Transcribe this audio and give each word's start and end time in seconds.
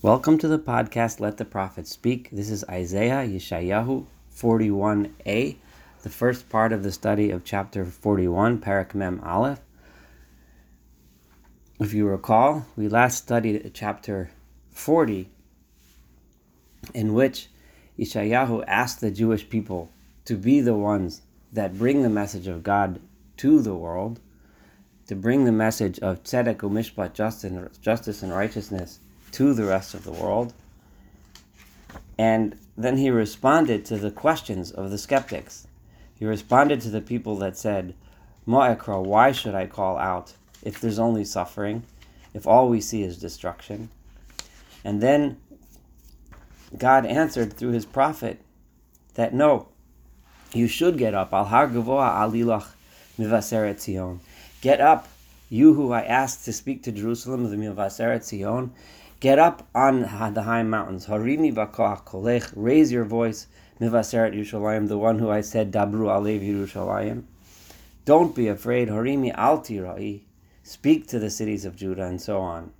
Welcome 0.00 0.38
to 0.38 0.46
the 0.46 0.60
podcast 0.60 1.18
Let 1.18 1.38
the 1.38 1.44
Prophet 1.44 1.88
Speak. 1.88 2.30
This 2.30 2.50
is 2.50 2.64
Isaiah 2.70 3.26
Yeshayahu 3.26 4.06
41a, 4.32 5.56
the 6.04 6.08
first 6.08 6.48
part 6.48 6.72
of 6.72 6.84
the 6.84 6.92
study 6.92 7.32
of 7.32 7.42
chapter 7.42 7.84
41, 7.84 8.60
Parak 8.60 8.94
Mem 8.94 9.20
Aleph. 9.24 9.58
If 11.80 11.92
you 11.94 12.06
recall, 12.06 12.64
we 12.76 12.86
last 12.86 13.18
studied 13.18 13.72
chapter 13.74 14.30
40, 14.70 15.30
in 16.94 17.12
which 17.12 17.48
Yeshayahu 17.98 18.62
asked 18.68 19.00
the 19.00 19.10
Jewish 19.10 19.50
people 19.50 19.90
to 20.26 20.36
be 20.36 20.60
the 20.60 20.74
ones 20.74 21.22
that 21.52 21.76
bring 21.76 22.04
the 22.04 22.08
message 22.08 22.46
of 22.46 22.62
God 22.62 23.00
to 23.38 23.60
the 23.60 23.74
world, 23.74 24.20
to 25.08 25.16
bring 25.16 25.44
the 25.44 25.50
message 25.50 25.98
of 25.98 26.22
tzedek 26.22 26.58
umishpat, 26.58 27.14
justice 27.80 28.22
and 28.22 28.32
righteousness 28.32 29.00
to 29.32 29.54
the 29.54 29.64
rest 29.64 29.94
of 29.94 30.04
the 30.04 30.12
world. 30.12 30.52
And 32.18 32.58
then 32.76 32.96
he 32.96 33.10
responded 33.10 33.84
to 33.86 33.96
the 33.96 34.10
questions 34.10 34.70
of 34.70 34.90
the 34.90 34.98
skeptics. 34.98 35.66
He 36.18 36.24
responded 36.24 36.80
to 36.82 36.90
the 36.90 37.00
people 37.00 37.36
that 37.36 37.56
said, 37.56 37.94
Ma'ekra, 38.46 39.04
why 39.04 39.32
should 39.32 39.54
I 39.54 39.66
call 39.66 39.98
out 39.98 40.34
if 40.62 40.80
there's 40.80 40.98
only 40.98 41.24
suffering, 41.24 41.84
if 42.34 42.46
all 42.46 42.68
we 42.68 42.80
see 42.80 43.02
is 43.02 43.18
destruction? 43.18 43.90
And 44.84 45.00
then 45.00 45.38
God 46.76 47.06
answered 47.06 47.52
through 47.52 47.72
his 47.72 47.86
prophet 47.86 48.40
that 49.14 49.32
no, 49.34 49.68
you 50.52 50.66
should 50.66 50.98
get 50.98 51.14
up. 51.14 51.30
Alilach. 51.32 52.66
Get 54.60 54.80
up, 54.80 55.08
you 55.50 55.74
who 55.74 55.92
I 55.92 56.02
asked 56.02 56.44
to 56.44 56.52
speak 56.52 56.82
to 56.84 56.92
Jerusalem, 56.92 57.50
the 57.50 57.56
mivaseret 57.56 58.22
Zion, 58.24 58.72
Get 59.20 59.40
up 59.40 59.66
on 59.74 60.02
the 60.02 60.42
high 60.42 60.62
mountains. 60.62 61.06
Harimi 61.06 61.52
kolech. 61.52 62.52
Raise 62.54 62.92
your 62.92 63.04
voice. 63.04 63.48
Mivaseret 63.80 64.32
Yerushalayim, 64.32 64.86
the 64.86 64.98
one 64.98 65.18
who 65.18 65.28
I 65.28 65.40
said, 65.40 65.72
Dabru 65.72 66.06
alev 66.06 66.40
Yerushalayim. 66.40 67.24
Don't 68.04 68.34
be 68.34 68.46
afraid. 68.46 68.88
Harimi 68.88 69.34
al 69.34 69.58
tirai. 69.58 70.20
Speak 70.62 71.08
to 71.08 71.18
the 71.18 71.30
cities 71.30 71.64
of 71.64 71.74
Judah 71.74 72.04
and 72.04 72.22
so 72.22 72.38
on. 72.38 72.72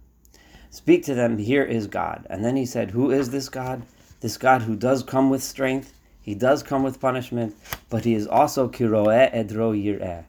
Speak 0.70 1.04
to 1.06 1.14
them. 1.14 1.38
Here 1.38 1.64
is 1.64 1.88
God. 1.88 2.24
And 2.30 2.44
then 2.44 2.54
he 2.54 2.66
said, 2.66 2.92
Who 2.92 3.10
is 3.10 3.30
this 3.30 3.48
God? 3.48 3.82
This 4.20 4.36
God 4.36 4.62
who 4.62 4.76
does 4.76 5.02
come 5.02 5.30
with 5.30 5.42
strength. 5.42 5.92
He 6.22 6.34
does 6.34 6.62
come 6.62 6.84
with 6.84 7.00
punishment, 7.00 7.56
but 7.88 8.04
he 8.04 8.14
is 8.14 8.26
also 8.26 8.68
kiroe 8.68 9.32
edro 9.32 9.72
yireh. 9.72 10.24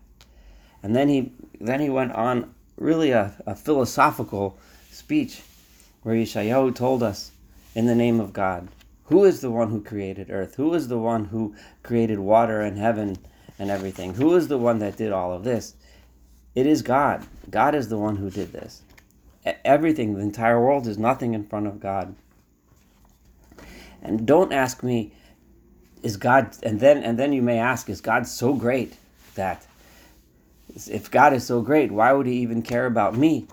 And 0.81 0.95
then 0.95 1.09
he 1.09 1.33
then 1.59 1.81
he 1.81 1.89
went 1.89 2.13
on 2.13 2.55
really 2.77 3.11
a, 3.11 3.33
a 3.45 3.53
philosophical 3.53 4.57
speech 4.91 5.41
where 6.01 6.15
Yeshayahu 6.15 6.75
told 6.75 7.03
us 7.03 7.31
in 7.75 7.85
the 7.85 7.95
name 7.95 8.19
of 8.19 8.33
God, 8.33 8.67
who 9.05 9.25
is 9.25 9.41
the 9.41 9.51
one 9.51 9.69
who 9.69 9.81
created 9.81 10.29
earth? 10.29 10.55
Who 10.55 10.73
is 10.73 10.87
the 10.87 10.99
one 10.99 11.25
who 11.25 11.55
created 11.81 12.19
water 12.19 12.61
and 12.61 12.77
heaven 12.77 13.17
and 13.57 13.69
everything? 13.69 14.13
Who 14.13 14.35
is 14.35 14.47
the 14.47 14.57
one 14.57 14.79
that 14.79 14.97
did 14.97 15.11
all 15.11 15.33
of 15.33 15.43
this? 15.43 15.75
It 16.55 16.65
is 16.65 16.81
God. 16.81 17.25
God 17.49 17.73
is 17.73 17.89
the 17.89 17.97
one 17.97 18.17
who 18.17 18.29
did 18.29 18.51
this. 18.51 18.81
Everything, 19.65 20.13
the 20.13 20.21
entire 20.21 20.61
world 20.61 20.85
is 20.85 20.97
nothing 20.97 21.33
in 21.33 21.45
front 21.45 21.67
of 21.67 21.79
God. 21.79 22.15
And 24.01 24.27
don't 24.27 24.53
ask 24.53 24.83
me, 24.83 25.13
is 26.03 26.17
God 26.17 26.55
and 26.63 26.79
then 26.79 27.03
and 27.03 27.19
then 27.19 27.33
you 27.33 27.41
may 27.41 27.59
ask, 27.59 27.89
is 27.89 27.99
God 27.99 28.25
so 28.27 28.53
great 28.53 28.95
that 29.35 29.65
if 30.87 31.09
God 31.09 31.33
is 31.33 31.45
so 31.45 31.61
great, 31.61 31.91
why 31.91 32.13
would 32.13 32.25
he 32.25 32.37
even 32.39 32.61
care 32.61 32.85
about 32.85 33.17
me? 33.17 33.47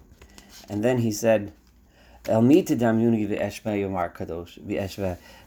And 0.69 0.84
then 0.84 0.98
he 0.98 1.11
said, 1.11 1.52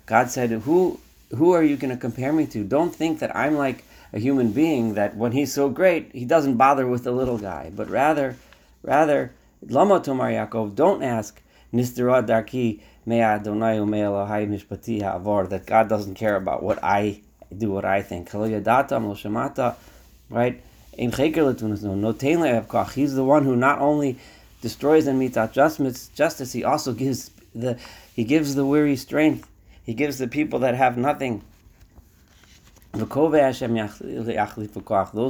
God 0.05 0.29
said, 0.29 0.51
Who 0.51 0.99
who 1.35 1.53
are 1.53 1.63
you 1.63 1.77
going 1.77 1.93
to 1.93 1.99
compare 1.99 2.33
me 2.33 2.47
to? 2.47 2.63
Don't 2.63 2.95
think 2.95 3.19
that 3.19 3.35
I'm 3.35 3.55
like 3.55 3.83
a 4.11 4.19
human 4.19 4.51
being 4.51 4.95
that 4.95 5.15
when 5.15 5.31
he's 5.31 5.53
so 5.53 5.69
great, 5.69 6.09
he 6.13 6.25
doesn't 6.25 6.57
bother 6.57 6.87
with 6.87 7.03
the 7.03 7.11
little 7.11 7.37
guy. 7.37 7.71
But 7.75 7.87
rather, 7.89 8.35
rather, 8.81 9.31
Lama 9.67 9.99
Tomar 9.99 10.31
Yaakov, 10.31 10.75
don't 10.75 11.03
ask 11.03 11.41
Nisdara 11.73 12.25
Darki 12.25 12.79
Mea 13.05 13.39
Donai 13.43 13.77
Elohai 13.77 14.47
Mishpati 14.47 15.49
that 15.49 15.65
God 15.65 15.89
doesn't 15.89 16.15
care 16.15 16.35
about 16.35 16.63
what 16.63 16.83
I 16.83 17.21
do, 17.55 17.71
what 17.71 17.85
I 17.85 18.01
think. 18.01 18.33
Right? 18.33 18.63
He's 22.93 23.13
the 23.13 23.23
one 23.23 23.45
who 23.45 23.55
not 23.55 23.79
only 23.79 24.17
destroys 24.61 25.07
and 25.07 25.17
meets 25.17 25.37
out 25.37 25.53
justice, 25.53 26.53
he 26.53 26.63
also 26.63 26.93
gives 26.93 27.31
the 27.55 27.77
he 28.13 28.23
gives 28.25 28.55
the 28.55 28.65
weary 28.65 28.95
strength. 28.95 29.47
He 29.85 29.93
gives 29.93 30.17
the 30.17 30.27
people 30.27 30.59
that 30.59 30.75
have 30.75 30.97
nothing. 30.97 31.41
Those 32.91 33.07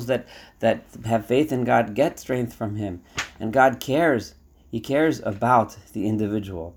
that, 0.08 0.26
that 0.60 0.84
have 1.06 1.26
faith 1.26 1.52
in 1.52 1.64
God 1.66 1.94
get 1.94 2.20
strength 2.20 2.54
from 2.54 2.76
Him. 2.78 3.02
And 3.40 3.54
God 3.54 3.80
cares. 3.80 4.34
He 4.72 4.80
cares 4.80 5.22
about 5.22 5.78
the 5.94 6.08
individual. 6.08 6.76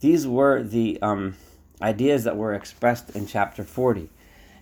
These 0.00 0.26
were 0.26 0.62
the 0.62 0.98
um, 1.00 1.36
ideas 1.80 2.24
that 2.24 2.36
were 2.36 2.52
expressed 2.52 3.16
in 3.16 3.26
chapter 3.26 3.64
40. 3.64 4.10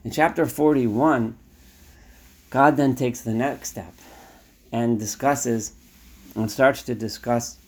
In 0.04 0.10
chapter 0.10 0.46
41, 0.46 1.36
God 2.50 2.76
then 2.76 2.94
takes 2.94 3.22
the 3.22 3.34
next 3.34 3.70
step 3.70 3.92
and 4.70 4.98
discusses 4.98 5.72
and 6.34 6.50
starts 6.50 6.82
to 6.84 6.94
discuss 6.94 7.58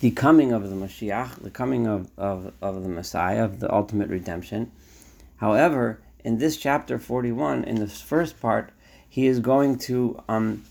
the 0.00 0.10
coming 0.10 0.52
of 0.52 0.68
the 0.68 0.76
Mashiach, 0.76 1.42
the 1.42 1.50
coming 1.50 1.86
of, 1.86 2.10
of, 2.18 2.52
of 2.60 2.82
the 2.82 2.88
Messiah, 2.88 3.44
of 3.44 3.60
the 3.60 3.72
ultimate 3.72 4.08
redemption. 4.08 4.70
However, 5.36 6.00
in 6.24 6.38
this 6.38 6.56
chapter 6.56 6.98
41, 6.98 7.64
in 7.64 7.76
the 7.76 7.86
first 7.86 8.40
part, 8.40 8.70
he 9.08 9.26
is 9.26 9.40
going 9.40 9.78
to 9.78 10.22
um, 10.28 10.64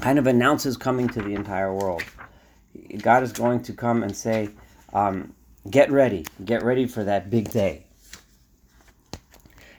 kind 0.00 0.18
of 0.18 0.26
announce 0.26 0.64
his 0.64 0.76
coming 0.76 1.08
to 1.10 1.22
the 1.22 1.34
entire 1.34 1.72
world. 1.72 2.02
God 2.98 3.22
is 3.22 3.32
going 3.32 3.62
to 3.64 3.72
come 3.72 4.02
and 4.02 4.16
say, 4.16 4.50
um, 4.92 5.32
Get 5.70 5.90
ready, 5.90 6.26
get 6.44 6.62
ready 6.62 6.86
for 6.86 7.04
that 7.04 7.30
big 7.30 7.50
day. 7.50 7.83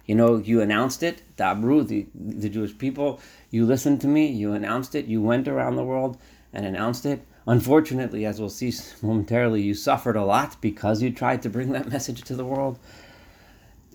You 0.05 0.16
know, 0.16 0.38
you 0.38 0.61
announced 0.61 1.01
it, 1.01 1.23
Dabru, 1.35 1.88
the, 1.88 2.05
the 2.13 2.49
Jewish 2.49 2.77
people, 2.77 3.19
you 3.49 3.66
listened 3.66 4.01
to 4.01 4.07
me, 4.07 4.27
you 4.27 4.53
announced 4.53 4.93
it, 4.93 5.05
you 5.05 5.21
went 5.21 5.47
around 5.47 5.75
the 5.75 5.83
world 5.83 6.17
and 6.53 6.66
announced 6.66 7.05
it. 7.05 7.25
Unfortunately, 7.47 8.25
as 8.25 8.39
we'll 8.39 8.49
see 8.49 8.73
momentarily, 9.01 9.61
you 9.61 9.73
suffered 9.73 10.16
a 10.16 10.23
lot 10.23 10.57
because 10.61 11.01
you 11.01 11.11
tried 11.11 11.41
to 11.41 11.49
bring 11.49 11.71
that 11.71 11.89
message 11.91 12.21
to 12.23 12.35
the 12.35 12.45
world. 12.45 12.77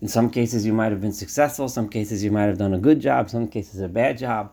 In 0.02 0.08
some 0.08 0.30
cases, 0.30 0.64
you 0.64 0.72
might 0.72 0.92
have 0.92 1.00
been 1.00 1.12
successful, 1.12 1.68
some 1.68 1.88
cases, 1.88 2.24
you 2.24 2.30
might 2.30 2.44
have 2.44 2.58
done 2.58 2.74
a 2.74 2.78
good 2.78 3.00
job, 3.00 3.30
some 3.30 3.46
cases, 3.46 3.80
a 3.80 3.88
bad 3.88 4.18
job. 4.18 4.52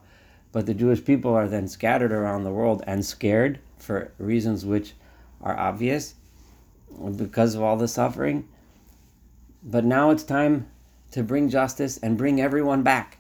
But 0.52 0.66
the 0.66 0.74
Jewish 0.74 1.04
people 1.04 1.34
are 1.34 1.48
then 1.48 1.68
scattered 1.68 2.12
around 2.12 2.44
the 2.44 2.52
world 2.52 2.84
and 2.86 3.06
scared 3.06 3.60
for 3.78 4.12
reasons 4.18 4.66
which 4.66 4.94
are 5.42 5.58
obvious 5.58 6.16
because 7.16 7.56
of 7.56 7.62
all 7.62 7.78
the 7.78 7.88
suffering. 7.88 8.48
But 9.64 9.86
now 9.86 10.10
it's 10.10 10.24
time 10.24 10.68
to 11.12 11.24
bring 11.24 11.50
justice 11.50 11.98
and 11.98 12.18
bring 12.18 12.42
everyone 12.42 12.84
back. 12.84 13.18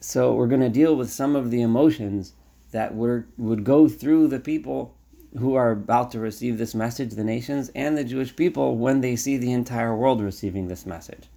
So 0.00 0.34
we're 0.34 0.46
going 0.46 0.60
to 0.60 0.68
deal 0.68 0.94
with 0.94 1.10
some 1.10 1.34
of 1.34 1.50
the 1.50 1.62
emotions 1.62 2.34
that 2.70 2.94
were, 2.94 3.26
would 3.36 3.64
go 3.64 3.88
through 3.88 4.28
the 4.28 4.38
people 4.38 4.94
who 5.38 5.54
are 5.54 5.72
about 5.72 6.10
to 6.12 6.18
receive 6.18 6.58
this 6.58 6.74
message, 6.74 7.10
the 7.10 7.24
nations 7.24 7.70
and 7.74 7.98
the 7.98 8.04
Jewish 8.04 8.34
people, 8.34 8.76
when 8.76 9.00
they 9.00 9.16
see 9.16 9.36
the 9.36 9.52
entire 9.52 9.94
world 9.94 10.22
receiving 10.22 10.68
this 10.68 10.86
message. 10.86 11.28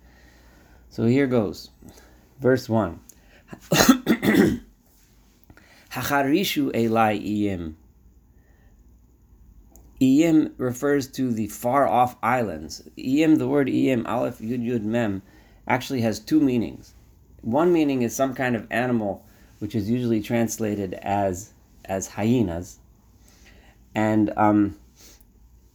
So 0.89 1.05
here 1.05 1.27
goes. 1.27 1.69
Verse 2.39 2.69
1. 2.69 2.99
Hacharishu 5.91 6.71
Iyim. 6.71 7.73
Iyim 10.01 10.53
refers 10.57 11.07
to 11.09 11.31
the 11.31 11.47
far 11.47 11.87
off 11.87 12.17
islands. 12.23 12.83
Iyim, 12.97 13.37
the 13.37 13.47
word 13.47 13.67
Iyim, 13.67 14.07
Aleph 14.07 14.39
Yud 14.39 14.65
Yud 14.65 14.81
Mem, 14.81 15.21
actually 15.67 16.01
has 16.01 16.19
two 16.19 16.39
meanings. 16.39 16.95
One 17.41 17.71
meaning 17.71 18.01
is 18.01 18.15
some 18.15 18.33
kind 18.33 18.55
of 18.55 18.65
animal, 18.71 19.23
which 19.59 19.75
is 19.75 19.89
usually 19.89 20.21
translated 20.21 20.95
as 20.95 21.53
as 21.85 22.07
hyenas, 22.07 22.79
and 23.93 24.31
um, 24.37 24.77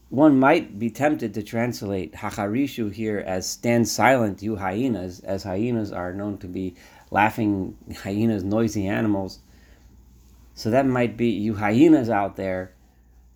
one 0.08 0.38
might 0.38 0.78
be 0.78 0.88
tempted 0.88 1.34
to 1.34 1.42
translate 1.42 2.14
hacharishu 2.14 2.92
here 2.92 3.18
as 3.26 3.48
stand 3.48 3.88
silent, 3.88 4.40
you 4.42 4.56
hyenas, 4.56 5.20
as 5.20 5.42
hyenas 5.42 5.92
are 5.92 6.12
known 6.12 6.38
to 6.38 6.46
be 6.46 6.74
laughing 7.10 7.76
hyenas, 8.02 8.44
noisy 8.44 8.86
animals. 8.86 9.40
So 10.54 10.70
that 10.70 10.86
might 10.86 11.16
be 11.16 11.28
you 11.28 11.56
hyenas 11.56 12.08
out 12.08 12.36
there 12.36 12.72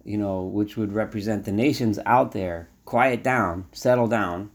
you 0.04 0.18
know, 0.18 0.42
which 0.42 0.76
would 0.76 0.92
represent 0.92 1.44
the 1.44 1.52
nations 1.52 1.98
out 2.06 2.32
there, 2.32 2.68
quiet 2.84 3.22
down, 3.22 3.66
settle 3.72 4.08
down. 4.08 4.50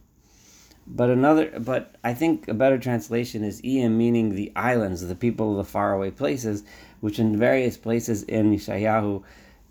But 0.88 1.09
another, 1.09 1.59
but 1.59 1.95
I 2.03 2.13
think 2.13 2.47
a 2.47 2.53
better 2.53 2.77
translation 2.77 3.44
is 3.44 3.62
Iyim, 3.62 3.92
meaning 3.92 4.36
the 4.36 4.51
islands, 4.56 5.06
the 5.06 5.15
people 5.15 5.51
of 5.51 5.57
the 5.57 5.71
faraway 5.71 6.12
places, 6.12 6.63
which 7.00 7.19
in 7.19 7.38
various 7.38 7.77
places 7.77 8.24
in 8.24 8.51
Yeshayahu, 8.51 9.24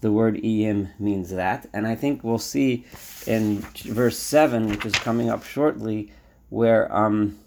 the 0.04 0.12
word 0.12 0.36
iyim 0.42 0.88
means 1.00 1.30
that. 1.30 1.66
And 1.72 1.86
I 1.86 1.94
think 1.94 2.22
we'll 2.22 2.36
see 2.36 2.84
in 3.26 3.60
verse 3.84 4.18
7, 4.18 4.68
which 4.68 4.84
is 4.84 4.92
coming 4.92 5.30
up 5.30 5.44
shortly, 5.44 6.12
where 6.50 6.94
um, 6.94 7.38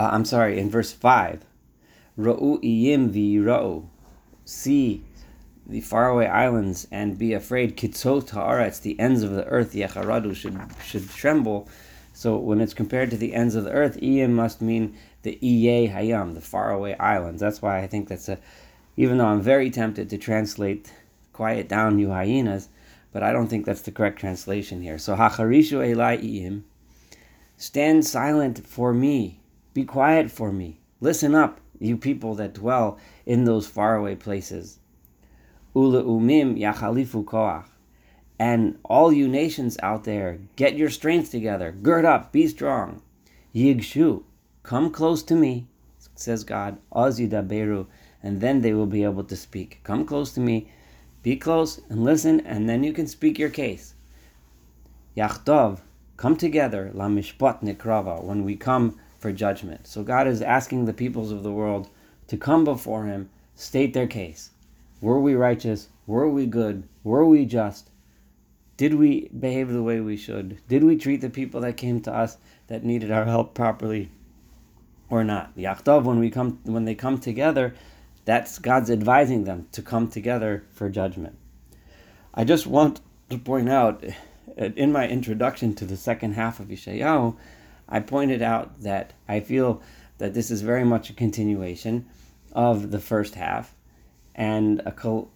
uh, 0.00 0.08
I'm 0.10 0.24
sorry, 0.24 0.58
in 0.58 0.70
verse 0.70 0.92
5, 0.92 1.44
Ra'u 2.18 2.60
iyim 2.62 3.10
v'yira'u, 3.10 3.86
see 4.44 5.04
the 5.66 5.80
faraway 5.80 6.26
islands 6.26 6.88
and 6.90 7.16
be 7.16 7.32
afraid, 7.32 7.76
kitzot 7.76 8.30
ha'aretz, 8.30 8.80
the 8.80 8.98
ends 8.98 9.22
of 9.22 9.32
the 9.32 9.44
earth, 9.44 9.72
yecharadu, 9.72 10.34
should, 10.34 10.58
should 10.84 11.08
tremble. 11.10 11.68
So 12.12 12.36
when 12.36 12.60
it's 12.60 12.74
compared 12.74 13.10
to 13.10 13.16
the 13.16 13.34
ends 13.34 13.54
of 13.54 13.64
the 13.64 13.70
earth, 13.70 14.00
iyim 14.00 14.30
must 14.30 14.60
mean 14.60 14.96
the 15.22 15.38
iye 15.40 15.92
hayam, 15.92 16.34
the 16.34 16.40
faraway 16.40 16.96
islands. 16.96 17.40
That's 17.40 17.62
why 17.62 17.78
I 17.78 17.86
think 17.86 18.08
that's 18.08 18.28
a, 18.28 18.38
even 18.96 19.18
though 19.18 19.26
I'm 19.26 19.42
very 19.42 19.70
tempted 19.70 20.10
to 20.10 20.18
translate 20.18 20.90
quiet 21.32 21.68
down, 21.68 22.00
you 22.00 22.08
hyenas, 22.08 22.68
but 23.12 23.22
I 23.22 23.32
don't 23.32 23.46
think 23.46 23.64
that's 23.64 23.82
the 23.82 23.92
correct 23.92 24.18
translation 24.18 24.82
here. 24.82 24.98
So 24.98 25.14
hacharishu 25.14 25.78
elai 25.94 26.20
iyim, 26.20 26.62
stand 27.56 28.04
silent 28.04 28.66
for 28.66 28.92
me, 28.92 29.40
be 29.72 29.84
quiet 29.84 30.32
for 30.32 30.50
me. 30.50 30.80
Listen 31.00 31.34
up, 31.34 31.60
you 31.78 31.96
people 31.96 32.34
that 32.34 32.54
dwell 32.54 32.98
in 33.24 33.44
those 33.44 33.66
faraway 33.66 34.16
places. 34.16 34.78
Ula 35.74 36.02
umim 36.02 36.58
yachalifu 36.58 37.24
koach. 37.24 37.66
And 38.38 38.78
all 38.84 39.12
you 39.12 39.28
nations 39.28 39.76
out 39.82 40.04
there, 40.04 40.38
get 40.56 40.76
your 40.76 40.90
strength 40.90 41.30
together. 41.30 41.72
Gird 41.72 42.04
up, 42.04 42.32
be 42.32 42.46
strong. 42.46 43.02
Yigshu, 43.54 44.22
come 44.62 44.90
close 44.90 45.22
to 45.24 45.34
me, 45.34 45.66
says 46.14 46.44
God. 46.44 46.78
Az 46.92 47.20
beru, 47.20 47.86
and 48.22 48.40
then 48.40 48.60
they 48.60 48.72
will 48.72 48.86
be 48.86 49.04
able 49.04 49.24
to 49.24 49.36
speak. 49.36 49.80
Come 49.82 50.04
close 50.04 50.32
to 50.32 50.40
me, 50.40 50.70
be 51.22 51.36
close 51.36 51.80
and 51.88 52.04
listen, 52.04 52.40
and 52.40 52.68
then 52.68 52.84
you 52.84 52.92
can 52.92 53.06
speak 53.06 53.38
your 53.38 53.50
case. 53.50 53.94
Yachtov, 55.16 55.80
come 56.16 56.36
together, 56.36 56.90
la 56.94 57.06
mishpat 57.06 57.62
nikrava, 57.62 58.22
when 58.22 58.44
we 58.44 58.56
come 58.56 59.00
for 59.18 59.32
judgment. 59.32 59.86
So 59.86 60.02
God 60.02 60.26
is 60.26 60.40
asking 60.40 60.84
the 60.84 60.92
peoples 60.92 61.32
of 61.32 61.42
the 61.42 61.52
world 61.52 61.88
to 62.28 62.36
come 62.36 62.64
before 62.64 63.04
Him, 63.04 63.30
state 63.54 63.92
their 63.92 64.06
case. 64.06 64.50
Were 65.00 65.20
we 65.20 65.34
righteous? 65.34 65.88
Were 66.06 66.28
we 66.28 66.46
good? 66.46 66.84
Were 67.04 67.24
we 67.24 67.44
just? 67.44 67.90
Did 68.76 68.94
we 68.94 69.28
behave 69.28 69.68
the 69.70 69.82
way 69.82 70.00
we 70.00 70.16
should? 70.16 70.58
Did 70.68 70.84
we 70.84 70.96
treat 70.96 71.20
the 71.20 71.30
people 71.30 71.60
that 71.62 71.76
came 71.76 72.00
to 72.02 72.14
us 72.14 72.38
that 72.68 72.84
needed 72.84 73.10
our 73.10 73.24
help 73.24 73.54
properly 73.54 74.10
or 75.10 75.24
not? 75.24 75.54
The 75.56 75.64
Yachtov, 75.64 76.04
when 76.04 76.20
we 76.20 76.30
come 76.30 76.60
when 76.62 76.84
they 76.84 76.94
come 76.94 77.18
together, 77.18 77.74
that's 78.24 78.58
God's 78.58 78.90
advising 78.90 79.44
them 79.44 79.66
to 79.72 79.82
come 79.82 80.08
together 80.08 80.64
for 80.72 80.88
judgment. 80.88 81.36
I 82.32 82.44
just 82.44 82.66
want 82.66 83.00
to 83.30 83.38
point 83.38 83.68
out 83.68 84.04
in 84.56 84.92
my 84.92 85.08
introduction 85.08 85.74
to 85.74 85.84
the 85.84 85.96
second 85.96 86.34
half 86.34 86.60
of 86.60 86.68
Yeshayahu 86.68 87.36
I 87.88 88.00
pointed 88.00 88.42
out 88.42 88.82
that 88.82 89.12
I 89.28 89.40
feel 89.40 89.82
that 90.18 90.34
this 90.34 90.50
is 90.50 90.62
very 90.62 90.84
much 90.84 91.10
a 91.10 91.14
continuation 91.14 92.06
of 92.52 92.90
the 92.90 92.98
first 92.98 93.34
half, 93.34 93.74
and 94.34 94.82
a 94.84 94.92
co- 94.92 95.28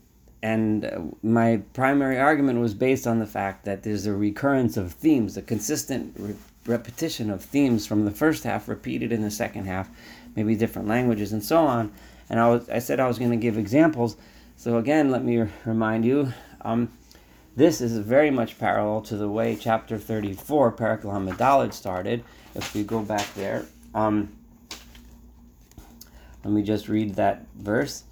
and 0.42 1.14
my 1.22 1.62
primary 1.72 2.18
argument 2.18 2.60
was 2.60 2.74
based 2.74 3.06
on 3.06 3.20
the 3.20 3.26
fact 3.26 3.64
that 3.64 3.84
there's 3.84 4.06
a 4.06 4.12
recurrence 4.12 4.76
of 4.76 4.92
themes, 4.92 5.36
a 5.36 5.42
consistent 5.42 6.14
re- 6.18 6.34
repetition 6.66 7.30
of 7.30 7.42
themes 7.42 7.86
from 7.86 8.04
the 8.04 8.10
first 8.10 8.44
half 8.44 8.68
repeated 8.68 9.12
in 9.12 9.22
the 9.22 9.30
second 9.30 9.66
half, 9.66 9.88
maybe 10.34 10.54
different 10.56 10.88
languages 10.88 11.32
and 11.32 11.44
so 11.44 11.58
on. 11.58 11.92
And 12.28 12.40
I 12.40 12.48
was 12.48 12.68
I 12.68 12.80
said 12.80 12.98
I 12.98 13.06
was 13.06 13.18
going 13.18 13.30
to 13.30 13.36
give 13.36 13.56
examples. 13.56 14.16
So 14.56 14.78
again, 14.78 15.10
let 15.10 15.24
me 15.24 15.44
remind 15.64 16.04
you. 16.04 16.32
Um, 16.62 16.90
this 17.54 17.80
is 17.80 17.98
very 17.98 18.30
much 18.30 18.58
parallel 18.58 19.02
to 19.02 19.16
the 19.16 19.28
way 19.28 19.56
chapter 19.56 19.98
34, 19.98 20.72
Parak 20.72 21.02
Hamidalid, 21.02 21.72
started. 21.72 22.24
If 22.54 22.74
we 22.74 22.82
go 22.82 23.02
back 23.02 23.32
there, 23.34 23.66
um, 23.94 24.32
let 26.44 26.52
me 26.52 26.62
just 26.62 26.88
read 26.88 27.16
that 27.16 27.44
verse 27.54 28.04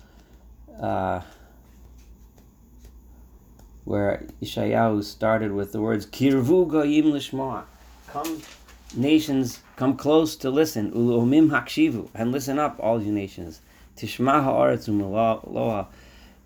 uh, 0.80 1.22
where 3.84 4.26
Ishayahu 4.42 5.02
started 5.04 5.52
with 5.52 5.72
the 5.72 5.80
words 5.80 6.06
Kirvu 6.06 6.68
goyim 6.68 7.06
lishma. 7.06 7.64
Come, 8.08 8.42
nations, 8.94 9.60
come 9.76 9.96
close 9.96 10.36
to 10.36 10.50
listen. 10.50 10.92
Ulumim 10.92 11.50
hakshivu, 11.50 12.08
and 12.14 12.30
listen 12.30 12.58
up, 12.58 12.76
all 12.78 13.02
you 13.02 13.12
nations. 13.12 13.60
Tishma 13.96 14.44
haaretz 14.44 14.88
umaloha 14.88 15.86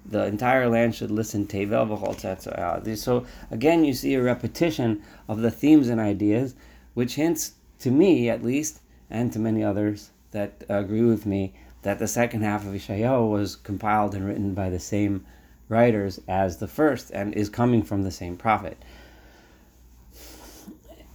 the 0.07 0.25
entire 0.27 0.69
land 0.69 0.95
should 0.95 1.11
listen 1.11 1.47
tevel 1.47 1.89
v'chol 1.89 2.97
So 2.97 3.27
again, 3.51 3.85
you 3.85 3.95
see 3.95 4.15
a 4.15 4.23
repetition 4.23 5.03
of 5.29 5.41
the 5.41 5.51
themes 5.51 5.89
and 5.89 6.01
ideas, 6.01 6.55
which 6.95 7.15
hints 7.15 7.53
to 7.81 7.91
me, 7.91 8.29
at 8.29 8.43
least, 8.43 8.81
and 9.11 9.33
to 9.33 9.39
many 9.39 9.65
others 9.65 10.11
that 10.33 10.65
agree 10.69 11.03
with 11.03 11.27
me, 11.27 11.55
that 11.83 11.99
the 11.99 12.09
second 12.09 12.43
half 12.43 12.67
of 12.67 12.73
Ishayahu 12.73 13.31
was 13.31 13.57
compiled 13.57 14.15
and 14.15 14.27
written 14.27 14.55
by 14.55 14.71
the 14.71 14.79
same 14.79 15.25
writers 15.69 16.21
as 16.29 16.59
the 16.59 16.69
first, 16.69 17.11
and 17.11 17.35
is 17.35 17.49
coming 17.49 17.83
from 17.83 18.03
the 18.03 18.11
same 18.11 18.37
prophet. 18.37 18.77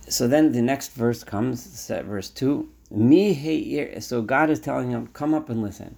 So 0.08 0.28
then 0.28 0.52
the 0.52 0.62
next 0.62 0.94
verse 0.94 1.24
comes, 1.24 1.88
verse 1.88 2.30
two. 2.30 2.70
Me 2.90 4.00
So 4.00 4.24
God 4.24 4.50
is 4.50 4.60
telling 4.60 4.90
him, 4.90 5.08
"Come 5.14 5.36
up 5.36 5.50
and 5.50 5.62
listen," 5.62 5.96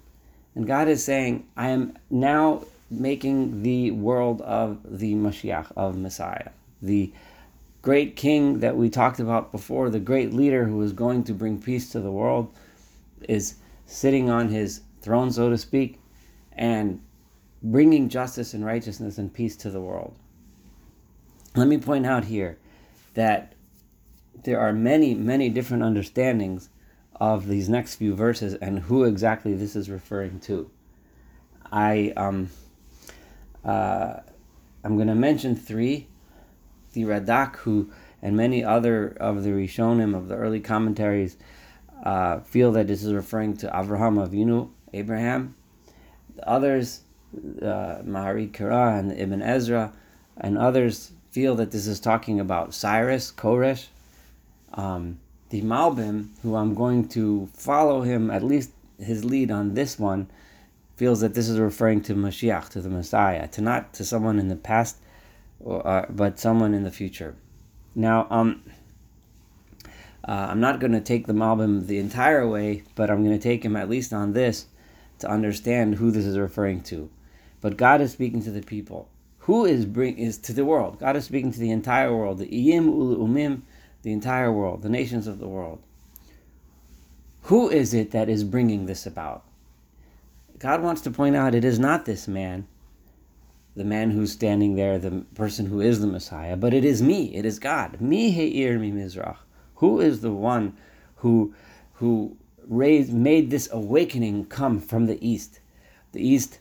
and 0.55 0.67
God 0.67 0.89
is 0.89 1.03
saying, 1.03 1.45
"I 1.55 1.69
am 1.69 1.97
now 2.09 2.63
making 2.91 3.63
the 3.63 3.91
world 3.91 4.41
of 4.41 4.79
the 4.83 5.15
Mashiach, 5.15 5.71
of 5.75 5.97
Messiah, 5.97 6.49
the 6.81 7.11
great 7.81 8.15
king 8.15 8.59
that 8.59 8.75
we 8.75 8.89
talked 8.89 9.19
about 9.19 9.51
before, 9.51 9.89
the 9.89 9.99
great 9.99 10.33
leader 10.33 10.65
who 10.65 10.81
is 10.81 10.91
going 10.91 11.23
to 11.23 11.33
bring 11.33 11.59
peace 11.59 11.89
to 11.91 11.99
the 11.99 12.11
world, 12.11 12.53
is 13.27 13.55
sitting 13.85 14.29
on 14.29 14.49
his 14.49 14.81
throne, 15.01 15.31
so 15.31 15.49
to 15.49 15.57
speak, 15.57 15.99
and 16.51 17.01
bringing 17.63 18.09
justice 18.09 18.53
and 18.53 18.65
righteousness 18.65 19.17
and 19.17 19.33
peace 19.33 19.55
to 19.55 19.69
the 19.69 19.81
world. 19.81 20.15
Let 21.55 21.67
me 21.67 21.77
point 21.77 22.05
out 22.05 22.25
here 22.25 22.57
that 23.13 23.53
there 24.43 24.59
are 24.59 24.73
many, 24.73 25.13
many 25.13 25.49
different 25.49 25.83
understandings 25.83 26.69
of 27.15 27.47
these 27.47 27.69
next 27.69 27.95
few 27.95 28.15
verses 28.15 28.55
and 28.55 28.79
who 28.79 29.03
exactly 29.03 29.53
this 29.53 29.75
is 29.75 29.89
referring 29.89 30.39
to. 30.41 30.69
I 31.71 32.13
um, 32.17 32.49
uh, 33.63 34.19
I'm 34.83 34.95
going 34.95 35.07
to 35.07 35.15
mention 35.15 35.55
three. 35.55 36.07
The 36.93 37.03
Radak, 37.03 37.57
who 37.57 37.91
and 38.21 38.35
many 38.35 38.63
other 38.63 39.09
of 39.19 39.43
the 39.43 39.49
Rishonim 39.49 40.15
of 40.15 40.27
the 40.27 40.35
early 40.35 40.59
commentaries 40.59 41.37
uh, 42.03 42.39
feel 42.39 42.71
that 42.73 42.87
this 42.87 43.03
is 43.03 43.13
referring 43.13 43.57
to 43.57 43.67
Avraham 43.67 44.25
Avinu, 44.25 44.69
Abraham. 44.93 45.55
The 46.35 46.47
others, 46.47 47.01
uh, 47.61 48.01
Mahari 48.03 48.51
Kara 48.51 48.97
and 48.97 49.11
Ibn 49.11 49.41
Ezra, 49.41 49.93
and 50.37 50.57
others 50.57 51.11
feel 51.31 51.55
that 51.55 51.71
this 51.71 51.87
is 51.87 51.99
talking 51.99 52.39
about 52.39 52.73
Cyrus, 52.73 53.31
Koresh. 53.31 53.87
Um, 54.73 55.19
the 55.49 55.61
Malbim, 55.61 56.29
who 56.43 56.55
I'm 56.55 56.75
going 56.75 57.07
to 57.09 57.49
follow 57.53 58.01
him, 58.01 58.31
at 58.31 58.43
least 58.43 58.71
his 58.99 59.25
lead 59.25 59.51
on 59.51 59.73
this 59.73 59.99
one, 59.99 60.29
feels 61.01 61.21
that 61.21 61.33
this 61.33 61.49
is 61.49 61.57
referring 61.57 61.99
to 61.99 62.13
Mashiach, 62.13 62.69
to 62.69 62.79
the 62.79 62.87
Messiah, 62.87 63.47
to 63.47 63.59
not 63.59 63.91
to 63.91 64.05
someone 64.05 64.37
in 64.37 64.49
the 64.49 64.55
past, 64.55 64.97
or, 65.59 65.81
uh, 65.87 66.05
but 66.07 66.37
someone 66.37 66.75
in 66.75 66.83
the 66.83 66.91
future. 66.91 67.33
Now, 67.95 68.27
um, 68.29 68.61
uh, 70.23 70.45
I'm 70.51 70.59
not 70.59 70.79
going 70.79 70.91
to 70.91 71.01
take 71.01 71.25
the 71.25 71.33
Malbim 71.33 71.87
the 71.87 71.97
entire 71.97 72.47
way, 72.47 72.83
but 72.93 73.09
I'm 73.09 73.23
going 73.23 73.35
to 73.35 73.41
take 73.41 73.65
him 73.65 73.75
at 73.75 73.89
least 73.89 74.13
on 74.13 74.33
this 74.33 74.67
to 75.17 75.27
understand 75.27 75.95
who 75.95 76.11
this 76.11 76.23
is 76.23 76.37
referring 76.37 76.81
to. 76.81 77.09
But 77.61 77.77
God 77.77 77.99
is 78.01 78.11
speaking 78.11 78.43
to 78.43 78.51
the 78.51 78.61
people. 78.61 79.09
Who 79.39 79.65
is 79.65 79.87
bring 79.87 80.19
is 80.19 80.37
to 80.37 80.53
the 80.53 80.65
world? 80.65 80.99
God 80.99 81.15
is 81.15 81.25
speaking 81.25 81.51
to 81.51 81.59
the 81.59 81.71
entire 81.71 82.15
world. 82.15 82.37
The 82.37 82.45
iyim 82.45 82.85
ulu 82.85 83.27
umim, 83.27 83.63
the 84.03 84.11
entire 84.11 84.51
world, 84.51 84.83
the 84.83 84.89
nations 84.89 85.25
of 85.25 85.39
the 85.39 85.47
world. 85.47 85.81
Who 87.49 87.71
is 87.71 87.91
it 87.95 88.11
that 88.11 88.29
is 88.29 88.43
bringing 88.43 88.85
this 88.85 89.07
about? 89.07 89.45
God 90.61 90.83
wants 90.83 91.01
to 91.01 91.11
point 91.11 91.35
out 91.35 91.55
it 91.55 91.65
is 91.65 91.79
not 91.79 92.05
this 92.05 92.27
man, 92.27 92.67
the 93.75 93.83
man 93.83 94.11
who's 94.11 94.31
standing 94.31 94.75
there, 94.75 94.99
the 94.99 95.25
person 95.33 95.65
who 95.65 95.81
is 95.81 95.99
the 95.99 96.05
Messiah, 96.05 96.55
but 96.55 96.71
it 96.71 96.85
is 96.85 97.01
me, 97.01 97.35
it 97.35 97.45
is 97.45 97.57
God. 97.57 97.99
Mi 97.99 98.61
heir 98.61 98.77
mi 98.77 98.91
mizrach. 98.91 99.37
Who 99.75 99.99
is 99.99 100.21
the 100.21 100.31
one 100.31 100.77
who 101.15 101.55
who 101.93 102.37
raised 102.67 103.11
made 103.11 103.49
this 103.49 103.69
awakening 103.71 104.45
come 104.45 104.79
from 104.79 105.07
the 105.07 105.17
east? 105.27 105.59
The 106.11 106.21
east, 106.21 106.59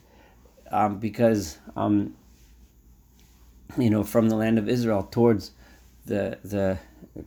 um, 0.71 0.97
because 0.97 1.59
um, 1.75 2.15
you 3.77 3.91
know, 3.91 4.03
from 4.03 4.29
the 4.29 4.35
land 4.35 4.57
of 4.57 4.67
Israel 4.67 5.03
towards 5.03 5.51
the 6.07 6.39
the 6.43 6.79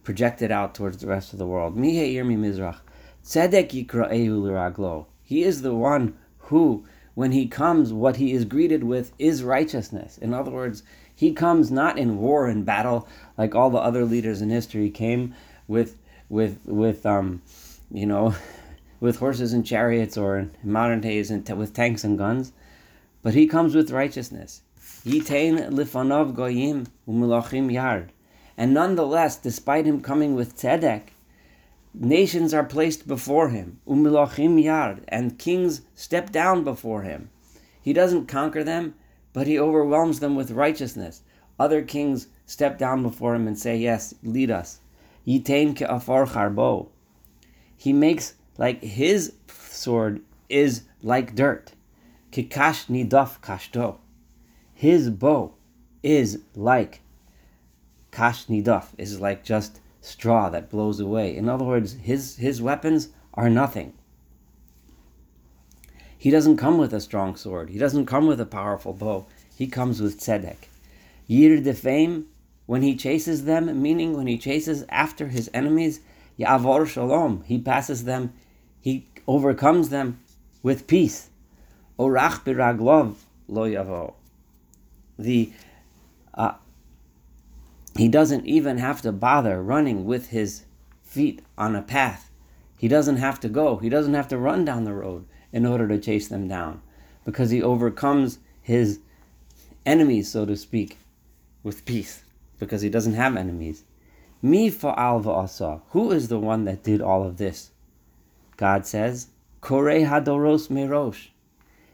projected 0.02 0.50
out 0.50 0.74
towards 0.74 0.96
the 0.96 1.06
rest 1.06 1.32
of 1.32 1.38
the 1.38 1.46
world. 1.46 1.76
Mi 1.76 2.00
heir 2.00 2.24
mi 2.24 2.34
mizrach. 2.34 2.80
Tzedek 3.24 3.70
yikra'ehu 3.70 4.42
l'raglo. 4.42 5.06
He 5.22 5.44
is 5.44 5.62
the 5.62 5.72
one 5.72 6.16
who, 6.46 6.84
when 7.14 7.32
he 7.32 7.46
comes, 7.46 7.92
what 7.92 8.16
he 8.16 8.32
is 8.32 8.44
greeted 8.44 8.84
with 8.84 9.12
is 9.18 9.42
righteousness. 9.42 10.18
In 10.18 10.34
other 10.34 10.50
words, 10.50 10.82
he 11.14 11.32
comes 11.32 11.70
not 11.70 11.98
in 11.98 12.18
war 12.18 12.48
and 12.48 12.64
battle 12.64 13.08
like 13.38 13.54
all 13.54 13.70
the 13.70 13.78
other 13.78 14.04
leaders 14.04 14.42
in 14.42 14.50
history 14.50 14.90
came 14.90 15.34
with 15.68 15.96
with 16.28 16.58
with 16.66 17.06
um 17.06 17.40
you 17.90 18.06
know 18.06 18.34
with 19.00 19.18
horses 19.18 19.52
and 19.52 19.64
chariots 19.64 20.16
or 20.16 20.38
in 20.38 20.50
modern 20.62 21.00
days 21.00 21.30
and 21.30 21.48
with 21.56 21.74
tanks 21.74 22.04
and 22.04 22.18
guns, 22.18 22.52
but 23.22 23.34
he 23.34 23.46
comes 23.46 23.74
with 23.74 23.90
righteousness. 23.90 24.62
Yitain 25.04 25.70
lifanov 25.70 26.34
goyim 26.34 26.86
umilachim 27.06 27.72
yard. 27.72 28.10
And 28.56 28.72
nonetheless, 28.72 29.36
despite 29.36 29.84
him 29.84 30.00
coming 30.00 30.34
with 30.34 30.56
tzedek, 30.56 31.08
Nations 31.96 32.52
are 32.52 32.64
placed 32.64 33.06
before 33.06 33.50
him, 33.50 33.78
umilachim 33.86 34.60
yard, 34.60 35.04
and 35.06 35.38
kings 35.38 35.82
step 35.94 36.32
down 36.32 36.64
before 36.64 37.02
him. 37.02 37.30
He 37.80 37.92
doesn't 37.92 38.26
conquer 38.26 38.64
them, 38.64 38.94
but 39.32 39.46
he 39.46 39.58
overwhelms 39.58 40.18
them 40.18 40.34
with 40.34 40.50
righteousness. 40.50 41.22
Other 41.58 41.82
kings 41.82 42.26
step 42.46 42.78
down 42.78 43.04
before 43.04 43.36
him 43.36 43.46
and 43.46 43.56
say, 43.56 43.76
Yes, 43.76 44.12
lead 44.24 44.50
us. 44.50 44.80
Yitain 45.24 45.76
ke'afar 45.76 46.26
charbo. 46.26 46.88
He 47.76 47.92
makes 47.92 48.34
like 48.58 48.82
his 48.82 49.34
sword 49.46 50.20
is 50.48 50.82
like 51.00 51.36
dirt. 51.36 51.72
Kikash 52.32 52.86
nidaf 52.86 53.40
kashto. 53.40 53.98
His 54.72 55.10
bow 55.10 55.54
is 56.02 56.40
like 56.56 57.02
kash 58.10 58.46
nidaf, 58.46 58.86
is 58.98 59.20
like 59.20 59.44
just 59.44 59.80
straw 60.04 60.50
that 60.50 60.70
blows 60.70 61.00
away. 61.00 61.34
In 61.34 61.48
other 61.48 61.64
words, 61.64 61.94
his, 61.94 62.36
his 62.36 62.60
weapons 62.60 63.08
are 63.32 63.48
nothing. 63.48 63.94
He 66.18 66.30
doesn't 66.30 66.58
come 66.58 66.78
with 66.78 66.92
a 66.92 67.00
strong 67.00 67.36
sword. 67.36 67.70
He 67.70 67.78
doesn't 67.78 68.06
come 68.06 68.26
with 68.26 68.40
a 68.40 68.46
powerful 68.46 68.92
bow. 68.92 69.26
He 69.56 69.66
comes 69.66 70.00
with 70.00 70.20
tzedek. 70.20 70.68
Yir 71.26 71.60
defame, 71.60 72.26
when 72.66 72.82
he 72.82 72.96
chases 72.96 73.44
them, 73.44 73.80
meaning 73.80 74.16
when 74.16 74.26
he 74.26 74.38
chases 74.38 74.84
after 74.88 75.28
his 75.28 75.50
enemies, 75.54 76.00
ya'avor 76.38 76.86
shalom, 76.86 77.42
he 77.46 77.58
passes 77.58 78.04
them, 78.04 78.32
he 78.80 79.06
overcomes 79.26 79.88
them 79.88 80.20
with 80.62 80.86
peace. 80.86 81.28
Orach 81.98 82.44
biraglov 82.44 83.16
lo 83.48 83.62
yavo. 83.68 84.14
The 85.18 85.52
uh, 86.34 86.54
he 87.96 88.08
doesn't 88.08 88.46
even 88.46 88.78
have 88.78 89.02
to 89.02 89.12
bother 89.12 89.62
running 89.62 90.04
with 90.04 90.30
his 90.30 90.64
feet 91.02 91.42
on 91.56 91.76
a 91.76 91.82
path. 91.82 92.30
He 92.76 92.88
doesn't 92.88 93.18
have 93.18 93.38
to 93.40 93.48
go. 93.48 93.76
He 93.76 93.88
doesn't 93.88 94.14
have 94.14 94.28
to 94.28 94.38
run 94.38 94.64
down 94.64 94.84
the 94.84 94.92
road 94.92 95.26
in 95.52 95.64
order 95.64 95.86
to 95.86 95.98
chase 95.98 96.28
them 96.28 96.48
down 96.48 96.82
because 97.24 97.50
he 97.50 97.62
overcomes 97.62 98.40
his 98.60 98.98
enemies, 99.86 100.30
so 100.30 100.44
to 100.44 100.56
speak, 100.56 100.98
with 101.62 101.84
peace 101.84 102.24
because 102.58 102.82
he 102.82 102.88
doesn't 102.88 103.14
have 103.14 103.36
enemies. 103.36 103.84
Mi 104.42 104.70
fa'al 104.70 105.26
asa. 105.26 105.80
Who 105.90 106.10
is 106.10 106.28
the 106.28 106.38
one 106.38 106.64
that 106.64 106.82
did 106.82 107.00
all 107.00 107.24
of 107.24 107.36
this? 107.36 107.70
God 108.56 108.86
says, 108.86 109.28
Kore 109.60 109.84
hadoros 109.84 110.68
merosh. 110.68 111.28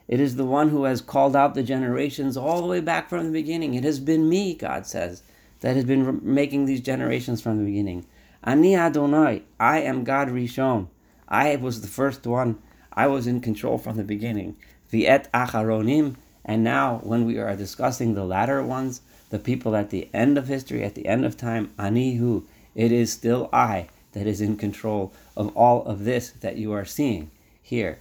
It 0.08 0.18
is 0.18 0.36
the 0.36 0.44
one 0.44 0.70
who 0.70 0.84
has 0.84 1.00
called 1.00 1.36
out 1.36 1.54
the 1.54 1.62
generations 1.62 2.36
all 2.36 2.62
the 2.62 2.66
way 2.66 2.80
back 2.80 3.08
from 3.08 3.26
the 3.26 3.30
beginning. 3.30 3.74
It 3.74 3.84
has 3.84 4.00
been 4.00 4.28
me, 4.28 4.54
God 4.54 4.86
says 4.86 5.22
that 5.60 5.76
has 5.76 5.84
been 5.84 6.20
making 6.22 6.64
these 6.64 6.80
generations 6.80 7.40
from 7.40 7.58
the 7.58 7.64
beginning. 7.64 8.06
Ani 8.42 8.76
Adonai, 8.76 9.42
I 9.58 9.80
am 9.80 10.04
God 10.04 10.28
Rishon. 10.28 10.88
I 11.28 11.56
was 11.56 11.82
the 11.82 11.88
first 11.88 12.26
one. 12.26 12.58
I 12.92 13.06
was 13.06 13.26
in 13.26 13.40
control 13.40 13.78
from 13.78 13.96
the 13.96 14.04
beginning. 14.04 14.56
Viet 14.88 15.28
Acharonim, 15.32 16.16
and 16.44 16.64
now 16.64 17.00
when 17.04 17.24
we 17.24 17.38
are 17.38 17.54
discussing 17.54 18.14
the 18.14 18.24
latter 18.24 18.62
ones, 18.62 19.02
the 19.28 19.38
people 19.38 19.76
at 19.76 19.90
the 19.90 20.08
end 20.12 20.36
of 20.36 20.48
history, 20.48 20.82
at 20.82 20.96
the 20.96 21.06
end 21.06 21.24
of 21.24 21.36
time, 21.36 21.72
Anihu, 21.78 22.44
it 22.74 22.90
is 22.90 23.12
still 23.12 23.48
I 23.52 23.88
that 24.12 24.26
is 24.26 24.40
in 24.40 24.56
control 24.56 25.12
of 25.36 25.56
all 25.56 25.84
of 25.84 26.04
this 26.04 26.30
that 26.40 26.56
you 26.56 26.72
are 26.72 26.84
seeing 26.84 27.30
here. 27.62 27.98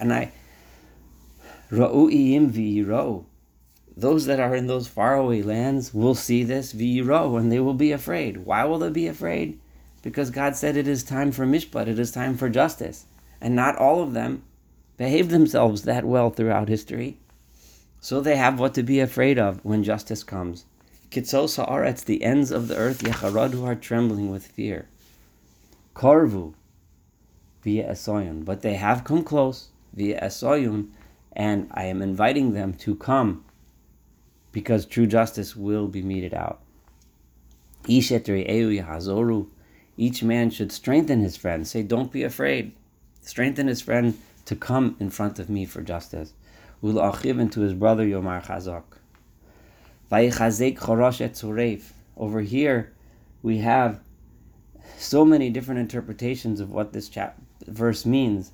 And 0.00 0.12
I, 0.12 0.32
Ra'u'iyim 1.70 2.50
v'yira'u, 2.50 3.24
those 3.96 4.26
that 4.26 4.38
are 4.38 4.54
in 4.54 4.66
those 4.66 4.86
faraway 4.86 5.40
lands 5.40 5.94
will 5.94 6.14
see 6.14 6.42
this 6.42 6.74
v'yiro 6.74 7.38
and 7.40 7.50
they 7.50 7.60
will 7.60 7.74
be 7.74 7.92
afraid. 7.92 8.38
Why 8.44 8.64
will 8.64 8.78
they 8.78 8.90
be 8.90 9.06
afraid? 9.06 9.58
Because 10.02 10.30
God 10.30 10.54
said 10.54 10.76
it 10.76 10.86
is 10.86 11.02
time 11.02 11.32
for 11.32 11.46
mishpat, 11.46 11.86
it 11.86 11.98
is 11.98 12.12
time 12.12 12.36
for 12.36 12.50
justice. 12.50 13.06
And 13.40 13.56
not 13.56 13.76
all 13.76 14.02
of 14.02 14.12
them 14.12 14.42
behave 14.98 15.30
themselves 15.30 15.82
that 15.82 16.04
well 16.04 16.30
throughout 16.30 16.68
history. 16.68 17.18
So 18.00 18.20
they 18.20 18.36
have 18.36 18.60
what 18.60 18.74
to 18.74 18.82
be 18.82 19.00
afraid 19.00 19.38
of 19.38 19.64
when 19.64 19.82
justice 19.82 20.22
comes. 20.22 20.66
Kitzos 21.10 21.56
ha'aretz, 21.56 22.04
the 22.04 22.22
ends 22.22 22.50
of 22.50 22.68
the 22.68 22.76
earth, 22.76 23.02
yecharadu 23.02 23.64
are 23.64 23.74
trembling 23.74 24.30
with 24.30 24.46
fear. 24.46 24.88
Korvu, 25.94 26.52
via 27.62 27.90
esoyun. 27.90 28.44
But 28.44 28.60
they 28.60 28.74
have 28.74 29.04
come 29.04 29.24
close, 29.24 29.68
via 29.94 30.20
esoyun, 30.20 30.90
and 31.32 31.68
I 31.72 31.84
am 31.84 32.02
inviting 32.02 32.52
them 32.52 32.74
to 32.74 32.94
come 32.94 33.44
because 34.56 34.86
true 34.86 35.06
justice 35.06 35.54
will 35.54 35.86
be 35.86 36.00
meted 36.00 36.32
out. 36.32 36.62
Each 39.98 40.22
man 40.22 40.48
should 40.48 40.72
strengthen 40.72 41.20
his 41.20 41.36
friend. 41.36 41.68
Say, 41.68 41.82
don't 41.82 42.10
be 42.10 42.22
afraid. 42.22 42.72
Strengthen 43.20 43.66
his 43.66 43.82
friend 43.82 44.16
to 44.46 44.56
come 44.56 44.96
in 44.98 45.10
front 45.10 45.38
of 45.38 45.50
me 45.50 45.66
for 45.66 45.82
justice. 45.82 46.32
and 46.82 47.52
to 47.52 47.60
his 47.60 47.74
brother 47.74 48.06
Yomar 48.06 48.42
Chazak. 48.46 48.84
Over 52.16 52.40
here, 52.40 52.92
we 53.42 53.58
have 53.58 54.00
so 54.96 55.26
many 55.26 55.50
different 55.50 55.80
interpretations 55.80 56.60
of 56.60 56.70
what 56.70 56.94
this 56.94 57.10
chap- 57.10 57.38
verse 57.66 58.06
means. 58.06 58.52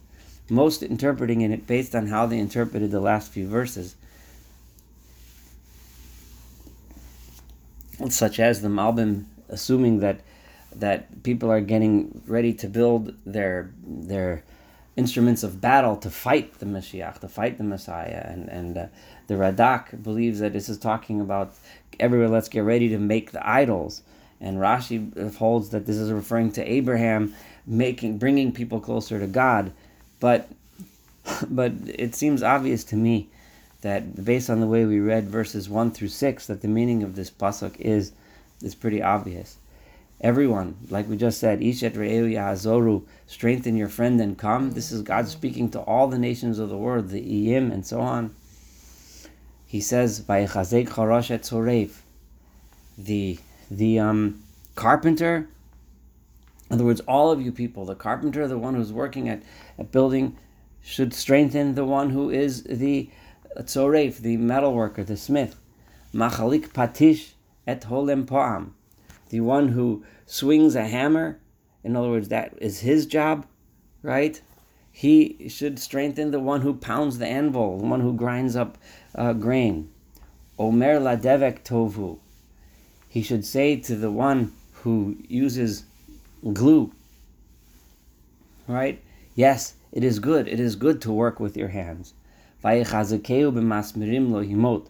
Most 0.51 0.83
interpreting 0.83 1.43
it 1.43 1.69
based 1.69 1.95
on 1.95 2.09
how 2.09 2.27
they 2.27 2.41
interpreted 2.41 2.91
the 2.91 2.99
last 2.99 3.31
few 3.31 3.47
verses. 3.47 3.95
Such 8.11 8.41
as 8.41 8.63
the 8.63 8.69
Malbim, 8.69 9.25
assuming 9.49 10.01
that 10.01 10.21
that 10.75 11.23
people 11.23 11.51
are 11.51 11.61
getting 11.61 12.23
ready 12.27 12.53
to 12.55 12.69
build 12.69 13.15
their 13.27 13.71
their 13.87 14.43
instruments 14.97 15.43
of 15.43 15.61
battle 15.61 15.97
to 15.97 16.11
fight 16.11 16.59
the 16.59 16.67
Mashiach, 16.67 17.19
to 17.21 17.29
fight 17.29 17.59
the 17.59 17.65
Messiah, 17.65 18.25
and 18.27 18.49
and 18.49 18.79
uh, 18.79 18.87
the 19.27 19.35
Radak 19.35 20.03
believes 20.03 20.41
that 20.41 20.53
this 20.53 20.69
is 20.69 20.79
talking 20.79 21.21
about 21.21 21.55
everyone. 22.01 22.33
Let's 22.33 22.49
get 22.49 22.61
ready 22.61 22.89
to 22.89 22.99
make 22.99 23.33
the 23.33 23.47
idols, 23.47 24.03
and 24.41 24.59
Rashi 24.59 25.35
holds 25.37 25.71
that 25.71 25.87
this 25.87 25.97
is 25.97 26.11
referring 26.11 26.53
to 26.53 26.71
Abraham 26.71 27.35
making 27.67 28.19
bringing 28.19 28.53
people 28.53 28.81
closer 28.81 29.19
to 29.19 29.27
God, 29.27 29.73
but 30.21 30.49
but 31.49 31.73
it 31.87 32.15
seems 32.15 32.43
obvious 32.43 32.85
to 32.85 32.97
me 32.97 33.29
that 33.83 34.25
based 34.25 34.49
on 34.49 34.61
the 34.61 34.67
way 34.67 34.85
we 34.85 35.01
read 35.01 35.29
verses 35.29 35.69
1 35.69 35.91
through 35.91 36.09
6 36.09 36.47
that 36.47 36.63
the 36.63 36.69
meaning 36.69 37.03
of 37.03 37.15
this 37.15 37.31
pasuk 37.31 37.79
is 37.79 38.13
is 38.63 38.75
pretty 38.77 39.03
obvious. 39.03 39.59
Everyone 40.21 40.77
like 40.89 41.09
we 41.09 41.17
just 41.17 41.39
said 41.39 41.61
ishet 41.61 41.95
re'eu 41.95 42.33
yahazoru 42.33 43.03
strengthen 43.27 43.77
your 43.77 43.89
friend 43.89 44.21
and 44.21 44.39
come. 44.39 44.73
This 44.73 44.93
is 44.93 45.03
god 45.03 45.29
speaking 45.29 45.69
to 45.71 45.81
all 45.81 46.07
the 46.07 46.19
nations 46.19 46.59
of 46.59 46.69
the 46.69 46.79
world 46.79 47.09
the 47.09 47.21
iyim 47.21 47.73
and 47.73 47.85
so 47.85 48.01
on. 48.01 48.35
He 49.67 49.81
says 49.81 50.21
by 50.21 50.45
charash 50.45 51.91
the 52.97 53.39
the 53.71 53.99
um, 53.99 54.43
carpenter. 54.77 55.49
In 56.71 56.75
other 56.75 56.85
words 56.85 57.01
all 57.09 57.33
of 57.33 57.43
you 57.43 57.51
people 57.51 57.85
the 57.85 57.97
carpenter 57.97 58.47
the 58.47 58.59
one 58.59 58.75
who's 58.75 58.93
working 58.93 59.29
at, 59.29 59.43
at 59.77 59.91
building 59.91 60.37
should 60.83 61.13
strengthen 61.15 61.75
the 61.75 61.85
one 61.85 62.11
who 62.11 62.31
is 62.31 62.63
the 62.65 63.11
Tzoref, 63.59 64.19
the 64.19 64.37
metal 64.37 64.73
worker, 64.73 65.05
the 65.05 65.17
smith. 65.17 65.59
Machalik 66.15 66.69
patish 66.69 67.33
et 67.67 67.83
holem 67.83 68.27
po'am. 68.27 68.75
The 69.31 69.41
one 69.41 69.69
who 69.69 70.05
swings 70.27 70.75
a 70.75 70.87
hammer, 70.87 71.41
in 71.83 71.97
other 71.97 72.09
words, 72.09 72.29
that 72.29 72.55
is 72.59 72.81
his 72.81 73.07
job, 73.07 73.47
right? 74.03 74.41
He 74.91 75.49
should 75.49 75.79
strengthen 75.79 76.31
the 76.31 76.41
one 76.41 76.61
who 76.61 76.75
pounds 76.75 77.19
the 77.19 77.27
anvil, 77.27 77.79
the 77.79 77.87
one 77.87 78.01
who 78.01 78.13
grinds 78.13 78.57
up 78.57 78.77
uh, 79.15 79.33
grain. 79.33 79.91
Omer 80.59 81.01
la 81.01 81.17
devek 81.17 81.65
tovu. 81.65 82.19
He 83.09 83.23
should 83.23 83.45
say 83.45 83.77
to 83.77 83.97
the 83.97 84.11
one 84.11 84.53
who 84.83 85.17
uses 85.29 85.85
glue, 86.53 86.93
right? 88.67 89.03
Yes, 89.35 89.75
it 89.93 90.05
is 90.05 90.19
good. 90.19 90.47
It 90.49 90.61
is 90.61 90.77
good 90.77 91.01
to 91.03 91.13
work 91.13 91.41
with 91.41 91.57
your 91.57 91.69
hands 91.69 92.15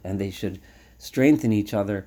and 0.05 0.21
they 0.21 0.31
should 0.31 0.61
strengthen 0.99 1.53
each 1.53 1.75
other 1.75 2.07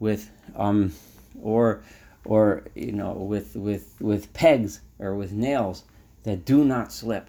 with 0.00 0.30
um, 0.56 0.92
or 1.40 1.82
or 2.24 2.64
you 2.74 2.92
know 2.92 3.12
with 3.12 3.56
with 3.56 3.94
with 4.00 4.32
pegs 4.32 4.80
or 4.98 5.14
with 5.14 5.32
nails 5.32 5.84
that 6.24 6.44
do 6.44 6.64
not 6.64 6.92
slip. 6.92 7.28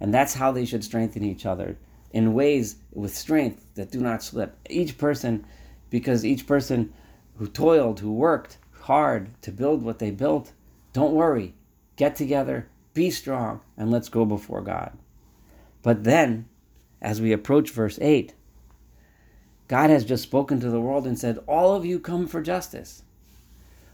And 0.00 0.14
that's 0.14 0.34
how 0.34 0.52
they 0.52 0.64
should 0.64 0.84
strengthen 0.84 1.24
each 1.24 1.44
other 1.44 1.76
in 2.12 2.34
ways 2.34 2.76
with 2.92 3.16
strength 3.16 3.64
that 3.74 3.90
do 3.90 4.00
not 4.00 4.22
slip. 4.22 4.56
Each 4.70 4.96
person, 4.96 5.44
because 5.90 6.24
each 6.24 6.46
person 6.46 6.92
who 7.36 7.46
toiled, 7.46 8.00
who 8.00 8.12
worked 8.12 8.58
hard 8.82 9.30
to 9.42 9.50
build 9.50 9.82
what 9.82 9.98
they 9.98 10.10
built, 10.10 10.52
don't 10.92 11.14
worry. 11.14 11.54
Get 11.96 12.16
together, 12.16 12.68
be 12.94 13.10
strong, 13.10 13.60
and 13.76 13.90
let's 13.90 14.08
go 14.08 14.24
before 14.24 14.62
God. 14.62 14.96
But 15.82 16.04
then, 16.04 16.46
as 17.00 17.20
we 17.20 17.32
approach 17.32 17.70
verse 17.70 17.98
8, 18.00 18.34
God 19.68 19.90
has 19.90 20.04
just 20.04 20.22
spoken 20.22 20.60
to 20.60 20.70
the 20.70 20.80
world 20.80 21.06
and 21.06 21.18
said, 21.18 21.38
All 21.46 21.74
of 21.74 21.84
you 21.84 21.98
come 21.98 22.26
for 22.26 22.40
justice. 22.40 23.02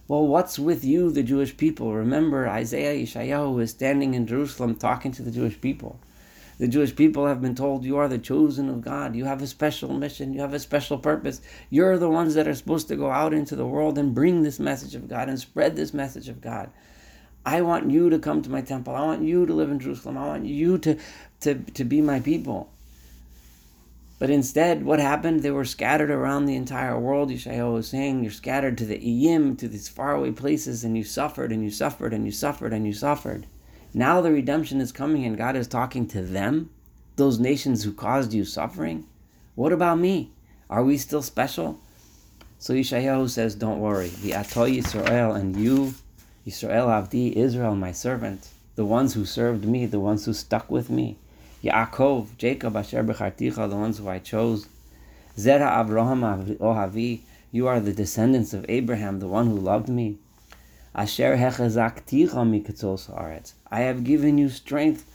Well, 0.06 0.26
what's 0.26 0.58
with 0.58 0.84
you, 0.84 1.10
the 1.10 1.22
Jewish 1.22 1.56
people? 1.56 1.94
Remember, 1.94 2.46
Isaiah 2.46 2.94
Yeshayahu 2.94 3.62
is 3.62 3.70
standing 3.70 4.14
in 4.14 4.26
Jerusalem 4.26 4.76
talking 4.76 5.12
to 5.12 5.22
the 5.22 5.30
Jewish 5.30 5.60
people. 5.60 5.98
The 6.58 6.68
Jewish 6.68 6.94
people 6.94 7.26
have 7.26 7.42
been 7.42 7.54
told, 7.54 7.84
You 7.84 7.96
are 7.96 8.06
the 8.06 8.18
chosen 8.18 8.68
of 8.68 8.82
God. 8.82 9.16
You 9.16 9.24
have 9.24 9.42
a 9.42 9.46
special 9.46 9.92
mission. 9.92 10.32
You 10.32 10.40
have 10.42 10.54
a 10.54 10.58
special 10.58 10.98
purpose. 10.98 11.40
You're 11.70 11.98
the 11.98 12.10
ones 12.10 12.34
that 12.34 12.46
are 12.46 12.54
supposed 12.54 12.86
to 12.88 12.96
go 12.96 13.10
out 13.10 13.34
into 13.34 13.56
the 13.56 13.66
world 13.66 13.98
and 13.98 14.14
bring 14.14 14.42
this 14.42 14.60
message 14.60 14.94
of 14.94 15.08
God 15.08 15.28
and 15.28 15.40
spread 15.40 15.74
this 15.74 15.92
message 15.92 16.28
of 16.28 16.40
God. 16.40 16.70
I 17.44 17.62
want 17.62 17.90
you 17.90 18.08
to 18.10 18.18
come 18.18 18.42
to 18.42 18.50
my 18.50 18.60
temple. 18.60 18.94
I 18.94 19.04
want 19.04 19.22
you 19.22 19.46
to 19.46 19.52
live 19.52 19.70
in 19.70 19.80
Jerusalem. 19.80 20.16
I 20.16 20.26
want 20.26 20.46
you 20.46 20.78
to, 20.78 20.96
to, 21.40 21.54
to 21.54 21.84
be 21.84 22.00
my 22.00 22.20
people. 22.20 22.70
But 24.24 24.30
instead, 24.30 24.86
what 24.86 25.00
happened? 25.00 25.42
They 25.42 25.50
were 25.50 25.66
scattered 25.66 26.10
around 26.10 26.46
the 26.46 26.56
entire 26.56 26.98
world. 26.98 27.28
Yeshayahu 27.28 27.74
was 27.74 27.88
saying, 27.88 28.22
You're 28.22 28.32
scattered 28.32 28.78
to 28.78 28.86
the 28.86 28.98
Iyim, 28.98 29.58
to 29.58 29.68
these 29.68 29.90
faraway 29.90 30.30
places, 30.30 30.82
and 30.82 30.96
you 30.96 31.04
suffered, 31.04 31.52
and 31.52 31.62
you 31.62 31.68
suffered, 31.68 32.14
and 32.14 32.24
you 32.24 32.32
suffered, 32.32 32.72
and 32.72 32.86
you 32.86 32.94
suffered. 32.94 33.44
Now 33.92 34.22
the 34.22 34.32
redemption 34.32 34.80
is 34.80 34.92
coming, 34.92 35.26
and 35.26 35.36
God 35.36 35.56
is 35.56 35.68
talking 35.68 36.06
to 36.06 36.22
them, 36.22 36.70
those 37.16 37.38
nations 37.38 37.84
who 37.84 37.92
caused 37.92 38.32
you 38.32 38.46
suffering. 38.46 39.04
What 39.56 39.74
about 39.74 39.98
me? 39.98 40.32
Are 40.70 40.82
we 40.82 40.96
still 40.96 41.20
special? 41.20 41.78
So 42.58 42.72
Yeshayahu 42.72 43.28
says, 43.28 43.54
Don't 43.54 43.80
worry. 43.80 44.08
The 44.08 44.30
Atoy 44.30 44.78
Yisrael 44.78 45.38
and 45.38 45.54
you, 45.54 45.96
Yisrael 46.46 46.86
Avdi, 46.86 47.34
Israel, 47.34 47.76
my 47.76 47.92
servant, 47.92 48.48
the 48.74 48.86
ones 48.86 49.12
who 49.12 49.26
served 49.26 49.66
me, 49.66 49.84
the 49.84 50.00
ones 50.00 50.24
who 50.24 50.32
stuck 50.32 50.70
with 50.70 50.88
me, 50.88 51.18
Yaakov, 51.64 52.36
Jacob, 52.36 52.76
Asher 52.76 53.02
Becharticha, 53.02 53.68
the 53.68 53.76
ones 53.76 53.98
who 53.98 54.08
I 54.08 54.18
chose. 54.18 54.68
Zera 55.36 55.68
Avraham 55.82 56.58
Ohavi, 56.58 57.20
you 57.50 57.66
are 57.66 57.80
the 57.80 57.92
descendants 57.92 58.52
of 58.52 58.66
Abraham, 58.68 59.18
the 59.18 59.28
one 59.28 59.46
who 59.46 59.56
loved 59.56 59.88
me. 59.88 60.18
Asher 60.94 61.36
Hechazakticha 61.36 62.34
Mikatzos 62.34 63.10
Aretz. 63.10 63.54
I 63.70 63.80
have 63.80 64.04
given 64.04 64.36
you 64.36 64.48
strength 64.48 65.10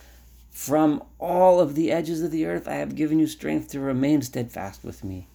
from 0.49 1.03
all 1.19 1.59
of 1.59 1.75
the 1.75 1.91
edges 1.91 2.23
of 2.23 2.31
the 2.31 2.45
earth. 2.45 2.67
I 2.67 2.75
have 2.75 2.95
given 2.95 3.19
you 3.19 3.27
strength 3.27 3.69
to 3.69 3.79
remain 3.79 4.21
steadfast 4.23 4.83
with 4.83 5.03
me. 5.03 5.27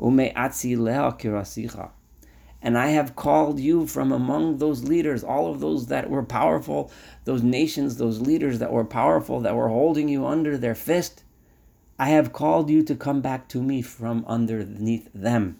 Ume 0.00 0.32
Atzi 0.34 0.76
Leha 0.76 1.20
Kirasicha 1.20 1.90
and 2.64 2.78
I 2.78 2.88
have 2.88 3.14
called 3.14 3.60
you 3.60 3.86
from 3.86 4.10
among 4.10 4.56
those 4.56 4.84
leaders, 4.84 5.22
all 5.22 5.52
of 5.52 5.60
those 5.60 5.88
that 5.88 6.08
were 6.08 6.22
powerful, 6.22 6.90
those 7.26 7.42
nations, 7.42 7.98
those 7.98 8.22
leaders 8.22 8.58
that 8.58 8.72
were 8.72 8.86
powerful, 8.86 9.38
that 9.40 9.54
were 9.54 9.68
holding 9.68 10.08
you 10.08 10.26
under 10.26 10.56
their 10.56 10.74
fist. 10.74 11.22
I 11.98 12.08
have 12.08 12.32
called 12.32 12.70
you 12.70 12.82
to 12.84 12.94
come 12.94 13.20
back 13.20 13.48
to 13.48 13.62
me 13.62 13.82
from 13.82 14.24
underneath 14.26 15.10
them. 15.14 15.58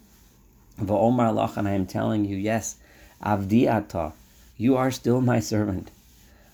Omar 0.81 1.31
Lach, 1.31 1.57
and 1.57 1.67
I 1.67 1.73
am 1.73 1.85
telling 1.85 2.25
you, 2.25 2.37
yes, 2.37 2.77
Avdi 3.23 3.71
Ata, 3.71 4.13
you 4.57 4.75
are 4.75 4.89
still 4.89 5.21
my 5.21 5.39
servant. 5.39 5.91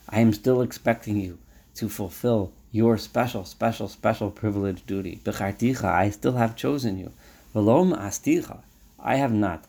I 0.09 0.19
am 0.19 0.33
still 0.33 0.61
expecting 0.61 1.15
you 1.15 1.37
to 1.75 1.87
fulfill 1.87 2.51
your 2.73 2.97
special, 2.97 3.45
special, 3.45 3.87
special 3.87 4.29
privileged 4.29 4.85
duty. 4.85 5.21
Becharticha, 5.23 5.85
I 5.85 6.09
still 6.09 6.33
have 6.33 6.57
chosen 6.57 6.99
you. 6.99 7.13
Velom 7.55 7.97
asticha, 7.97 8.59
I 8.99 9.15
have 9.15 9.31
not 9.31 9.63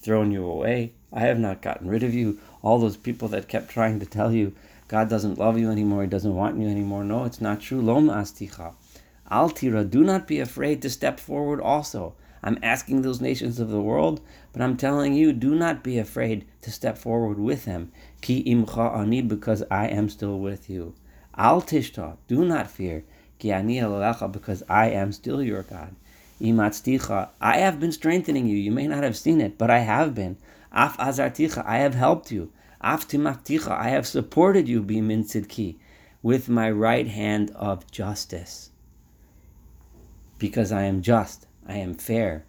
thrown 0.00 0.30
you 0.30 0.44
away. 0.44 0.92
I 1.12 1.20
have 1.20 1.38
not 1.38 1.62
gotten 1.62 1.88
rid 1.88 2.02
of 2.02 2.14
you. 2.14 2.38
All 2.62 2.78
those 2.78 2.96
people 2.96 3.28
that 3.28 3.48
kept 3.48 3.70
trying 3.70 4.00
to 4.00 4.06
tell 4.06 4.32
you 4.32 4.54
God 4.88 5.08
doesn't 5.08 5.38
love 5.38 5.56
you 5.56 5.70
anymore, 5.70 6.02
He 6.02 6.08
doesn't 6.08 6.34
want 6.34 6.58
you 6.58 6.66
anymore. 6.66 7.04
No, 7.04 7.24
it's 7.24 7.40
not 7.40 7.60
true. 7.60 7.80
Lom 7.80 8.08
asticha. 8.08 8.74
Altira, 9.30 9.88
do 9.88 10.02
not 10.02 10.26
be 10.26 10.40
afraid 10.40 10.82
to 10.82 10.90
step 10.90 11.20
forward 11.20 11.60
also. 11.60 12.14
I'm 12.42 12.58
asking 12.62 13.02
those 13.02 13.20
nations 13.20 13.60
of 13.60 13.70
the 13.70 13.80
world, 13.80 14.20
but 14.52 14.62
I'm 14.62 14.76
telling 14.76 15.14
you, 15.14 15.32
do 15.32 15.54
not 15.54 15.84
be 15.84 15.98
afraid 15.98 16.44
to 16.62 16.72
step 16.72 16.98
forward 16.98 17.38
with 17.38 17.66
them. 17.66 17.92
Ki 18.20 18.42
imcha 18.44 18.98
ani, 18.98 19.22
because 19.22 19.62
I 19.70 19.86
am 19.86 20.08
still 20.08 20.40
with 20.40 20.68
you. 20.68 20.94
Al 21.36 21.62
tishta, 21.62 22.16
do 22.26 22.44
not 22.44 22.70
fear. 22.70 23.04
Ki 23.38 23.52
ani 23.52 23.80
because 23.80 24.62
I 24.68 24.90
am 24.90 25.12
still 25.12 25.40
your 25.42 25.62
God. 25.62 25.94
Imatzticha, 26.40 27.28
I 27.40 27.58
have 27.58 27.78
been 27.78 27.92
strengthening 27.92 28.46
you. 28.46 28.56
You 28.56 28.72
may 28.72 28.86
not 28.86 29.02
have 29.02 29.16
seen 29.16 29.40
it, 29.40 29.58
but 29.58 29.70
I 29.70 29.80
have 29.80 30.14
been. 30.14 30.38
Af 30.72 30.96
azarticha, 30.96 31.62
I 31.66 31.78
have 31.78 31.94
helped 31.94 32.32
you. 32.32 32.50
Af 32.80 33.06
timafticha, 33.06 33.70
I 33.70 33.90
have 33.90 34.06
supported 34.06 34.66
you, 34.66 34.82
bimin 34.82 35.24
tzidki, 35.24 35.76
with 36.22 36.48
my 36.48 36.70
right 36.70 37.06
hand 37.06 37.50
of 37.54 37.90
justice. 37.90 38.70
Because 40.38 40.72
I 40.72 40.84
am 40.84 41.02
just, 41.02 41.46
I 41.68 41.76
am 41.76 41.92
fair, 41.92 42.46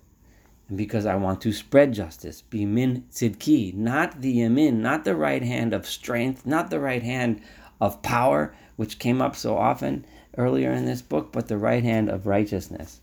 and 0.69 0.77
because 0.77 1.05
I 1.05 1.15
want 1.15 1.41
to 1.41 1.51
spread 1.51 1.93
justice. 1.93 2.43
Bimin 2.49 3.03
tzidki, 3.11 3.73
not 3.73 4.21
the 4.21 4.39
yamin, 4.39 4.75
not 4.75 5.03
the 5.03 5.17
right 5.17 5.43
hand 5.43 5.73
of 5.73 5.85
strength, 5.85 6.45
not 6.45 6.69
the 6.69 6.79
right 6.79 7.03
hand 7.03 7.41
of 7.81 8.01
power, 8.01 8.55
which 8.77 8.99
came 8.99 9.21
up 9.21 9.35
so 9.35 9.57
often 9.57 10.05
earlier 10.37 10.71
in 10.71 10.85
this 10.85 11.01
book, 11.01 11.33
but 11.33 11.49
the 11.49 11.57
right 11.57 11.83
hand 11.83 12.07
of 12.07 12.25
righteousness. 12.25 13.01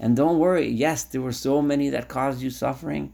And 0.00 0.16
don't 0.16 0.38
worry, 0.38 0.68
yes, 0.68 1.04
there 1.04 1.20
were 1.20 1.32
so 1.32 1.62
many 1.62 1.88
that 1.90 2.08
caused 2.08 2.42
you 2.42 2.50
suffering. 2.50 3.12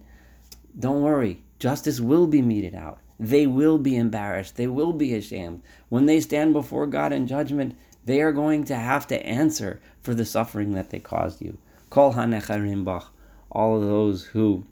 Don't 0.79 1.03
worry, 1.03 1.42
justice 1.59 2.01
will 2.01 2.27
be 2.27 2.40
meted 2.40 2.74
out. 2.74 2.98
They 3.20 3.46
will 3.46 3.79
be 3.79 3.96
embarrassed. 3.96 4.57
They 4.57 4.66
will 4.66 4.92
be 4.92 5.14
ashamed. 5.14 5.62
When 5.88 6.07
they 6.07 6.20
stand 6.20 6.53
before 6.53 6.87
God 6.87 7.12
in 7.12 7.27
judgment, 7.27 7.77
they 8.05 8.22
are 8.22 8.33
going 8.33 8.64
to 8.64 8.77
have 8.77 9.07
to 9.09 9.27
answer 9.27 9.81
for 10.01 10.14
the 10.14 10.24
suffering 10.24 10.72
that 10.72 10.90
they 10.90 11.01
caused 11.01 11.42
you. 11.42 11.59
Kol 11.90 12.14
hanecharimbach, 12.14 13.07
all 13.51 13.77
of 13.77 13.83
those 13.83 14.24
who 14.27 14.64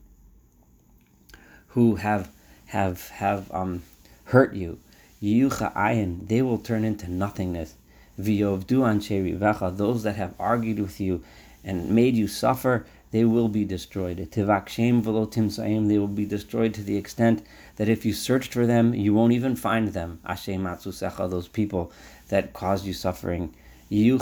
who 1.68 1.96
have 1.96 2.30
have 2.66 3.08
have 3.10 3.50
um, 3.52 3.82
hurt 4.24 4.54
you, 4.54 4.78
ayin, 5.20 6.28
they 6.28 6.40
will 6.40 6.58
turn 6.58 6.84
into 6.84 7.10
nothingness. 7.10 7.74
Those 8.18 8.64
that 8.64 10.16
have 10.16 10.34
argued 10.38 10.78
with 10.78 11.00
you 11.00 11.22
and 11.64 11.90
made 11.90 12.14
you 12.14 12.28
suffer, 12.28 12.86
they 13.10 13.24
will 13.24 13.48
be 13.48 13.64
destroyed. 13.64 14.28
They 14.30 14.42
will 14.44 16.06
be 16.08 16.26
destroyed 16.26 16.74
to 16.74 16.82
the 16.82 16.96
extent 16.96 17.42
that 17.76 17.88
if 17.88 18.04
you 18.04 18.12
searched 18.12 18.52
for 18.52 18.66
them, 18.66 18.94
you 18.94 19.14
won't 19.14 19.32
even 19.32 19.56
find 19.56 19.88
them. 19.88 20.20
Those 20.24 21.48
people 21.48 21.92
that 22.28 22.52
caused 22.52 22.84
you 22.84 22.92
suffering. 22.92 23.54
Those 23.88 24.14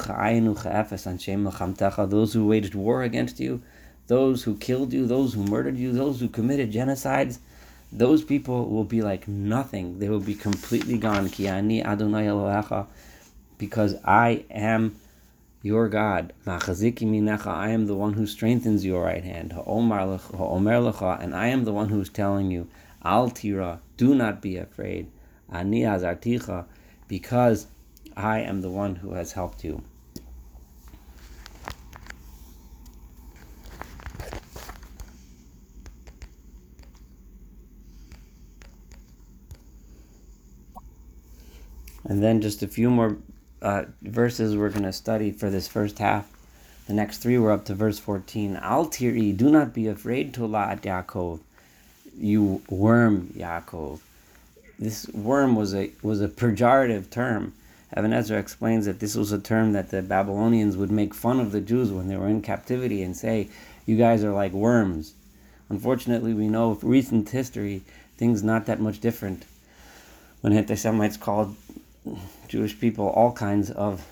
who 2.33 2.47
waged 2.47 2.75
war 2.75 3.03
against 3.03 3.41
you, 3.41 3.63
those 4.07 4.43
who 4.43 4.57
killed 4.57 4.93
you, 4.93 5.07
those 5.07 5.33
who 5.33 5.45
murdered 5.45 5.79
you, 5.79 5.93
those 5.93 6.21
who 6.21 6.29
committed 6.29 6.71
genocides, 6.71 7.39
those 7.91 8.23
people 8.23 8.69
will 8.69 8.85
be 8.85 9.01
like 9.01 9.27
nothing. 9.27 9.99
They 10.01 10.09
will 10.11 10.21
be 10.21 10.35
completely 10.35 10.99
gone. 10.99 11.31
Ki 11.31 11.49
Adonai 11.49 12.27
Elohecha, 12.27 12.87
because 13.59 13.97
I 14.05 14.45
am 14.51 14.97
your 15.63 15.89
God. 15.89 16.33
I 16.47 16.59
am 17.71 17.87
the 17.87 17.97
one 17.97 18.13
who 18.13 18.27
strengthens 18.27 18.85
your 18.85 19.05
right 19.05 19.25
hand. 19.25 19.53
And 19.53 21.35
I 21.35 21.47
am 21.47 21.65
the 21.65 21.73
one 21.73 21.89
who 21.89 22.01
is 22.01 22.09
telling 22.11 22.51
you, 22.51 22.69
Al 23.03 23.31
tira, 23.31 23.81
do 23.97 24.15
not 24.15 24.43
be 24.43 24.57
afraid. 24.57 25.11
Ani 25.51 25.83
azarticha, 25.83 26.67
because 27.09 27.67
I 28.17 28.41
am 28.41 28.61
the 28.61 28.71
one 28.71 28.97
who 28.97 29.15
has 29.15 29.33
helped 29.33 29.65
you. 29.65 29.83
And 42.07 42.23
then 42.23 42.43
just 42.43 42.63
a 42.63 42.69
few 42.69 42.91
more 42.91 43.17
uh, 43.65 43.87
verses 44.03 44.57
we're 44.57 44.69
going 44.69 44.85
to 44.85 44.93
study 44.93 45.33
for 45.33 45.51
this 45.51 45.67
first 45.67 45.99
half. 45.99 46.31
The 46.87 46.93
next 46.93 47.19
three 47.19 47.39
we're 47.39 47.51
up 47.51 47.65
to 47.65 47.75
verse 47.75 47.99
14. 47.99 48.57
Al 48.57 48.87
tiri, 48.87 49.35
do 49.35 49.51
not 49.51 49.73
be 49.73 49.89
afraid 49.89 50.35
to 50.35 50.47
la 50.47 50.75
Yaakov, 50.77 51.41
you 52.19 52.61
worm 52.69 53.29
Yaakov. 53.35 54.01
This 54.79 55.09
worm 55.09 55.57
was 55.57 55.75
a 55.75 55.91
was 56.03 56.21
a 56.21 56.29
pejorative 56.29 57.09
term. 57.09 57.55
Even 57.97 58.11
HaEzer 58.11 58.39
explains 58.39 58.85
that 58.85 59.01
this 59.01 59.15
was 59.15 59.33
a 59.33 59.39
term 59.39 59.73
that 59.73 59.91
the 59.91 60.03
Babylonians 60.03 60.77
would 60.77 60.91
make 60.91 61.15
fun 61.15 61.41
of 61.41 61.53
the 61.53 61.61
Jews 61.61 61.91
when 61.91 62.09
they 62.09 62.17
were 62.17 62.29
in 62.29 62.43
captivity 62.43 63.03
and 63.03 63.17
say, 63.17 63.49
"You 63.87 63.97
guys 63.97 64.23
are 64.23 64.33
like 64.33 64.53
worms." 64.53 65.15
Unfortunately, 65.71 66.35
we 66.35 66.49
know 66.49 66.79
recent 66.83 67.31
history 67.31 67.83
things 68.19 68.43
not 68.43 68.67
that 68.67 68.81
much 68.81 69.01
different 69.01 69.45
when 70.41 70.53
anti-Semites 70.53 71.17
called 71.17 71.57
Jewish 72.49 72.79
people 72.79 73.09
all 73.09 73.33
kinds 73.33 73.71
of 73.71 74.07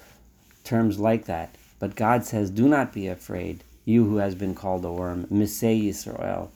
terms 0.64 0.98
like 0.98 1.26
that. 1.26 1.54
But 1.78 1.96
God 1.96 2.24
says, 2.24 2.50
"Do 2.50 2.68
not 2.68 2.92
be 2.92 3.06
afraid, 3.06 3.64
you 3.84 4.04
who 4.04 4.16
has 4.16 4.34
been 4.34 4.54
called 4.54 4.84
a 4.84 4.92
worm, 4.92 5.26
Misay 5.26 5.82
Yisrael, 5.82 6.48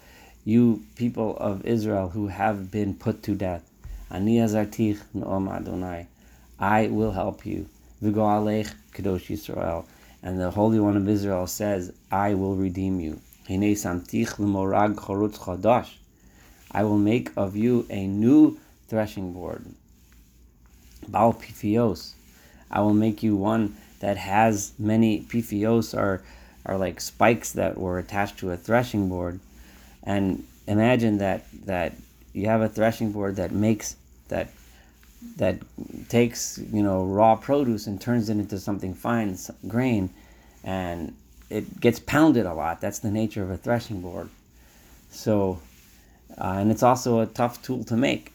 you 0.45 0.85
people 0.95 1.37
of 1.37 1.67
Israel 1.67 2.09
who 2.11 2.29
have 2.29 2.71
been 2.71 2.95
put 2.95 3.23
to 3.25 3.35
death. 3.35 3.69
Ani 4.11 4.39
azartich 4.39 4.99
noam 5.15 5.51
Adonai, 5.51 6.07
I 6.59 6.87
will 6.87 7.13
help 7.13 7.45
you. 7.45 7.69
V'go 8.03 8.25
alech 8.39 8.73
kadosh 8.95 9.27
Yisrael." 9.29 9.85
And 10.23 10.41
the 10.41 10.51
Holy 10.51 10.81
One 10.81 10.97
of 10.97 11.09
Israel 11.09 11.47
says, 11.47 11.93
"I 12.11 12.35
will 12.35 12.57
redeem 12.57 13.01
you." 13.01 13.21
Hine 13.47 13.75
samtich 13.75 14.39
l'morag 14.39 14.95
chorutz 14.95 15.39
chadash. 15.39 15.91
I 16.71 16.85
will 16.85 16.99
make 16.99 17.31
of 17.37 17.57
you 17.57 17.87
a 17.91 18.07
new 18.07 18.59
threshing 18.89 19.33
board. 19.33 19.65
Baal 21.09 21.35
pifios. 21.35 22.13
I 22.71 22.81
will 22.81 22.95
make 22.95 23.23
you 23.23 23.37
one 23.37 23.77
that 24.01 24.17
has 24.17 24.73
many 24.79 25.21
pifios 25.21 25.97
are 25.97 26.23
are 26.65 26.77
like 26.77 27.01
spikes 27.01 27.53
that 27.53 27.79
were 27.79 27.99
attached 27.99 28.39
to 28.39 28.51
a 28.51 28.57
threshing 28.57 29.09
board. 29.09 29.39
And 30.03 30.45
imagine 30.67 31.19
that 31.19 31.45
that 31.65 31.95
you 32.33 32.47
have 32.47 32.61
a 32.61 32.69
threshing 32.69 33.13
board 33.13 33.37
that 33.37 33.53
makes 33.53 33.97
that 34.29 34.49
that 35.37 35.59
takes 36.09 36.59
you 36.73 36.83
know 36.83 37.05
raw 37.05 37.35
produce 37.35 37.87
and 37.87 38.01
turns 38.01 38.29
it 38.29 38.35
into 38.35 38.59
something 38.59 38.95
fine 38.95 39.37
grain 39.67 40.11
and 40.63 41.15
it 41.51 41.81
gets 41.81 41.99
pounded 41.99 42.47
a 42.47 42.55
lot 42.55 42.81
that's 42.81 43.01
the 43.01 43.11
nature 43.11 43.43
of 43.43 43.51
a 43.51 43.57
threshing 43.57 44.01
board 44.01 44.29
so 45.11 45.59
uh, 46.39 46.57
and 46.59 46.71
it's 46.71 46.83
also 46.83 47.21
a 47.21 47.27
tough 47.27 47.63
tool 47.63 47.83
to 47.85 47.97
make 47.97 48.33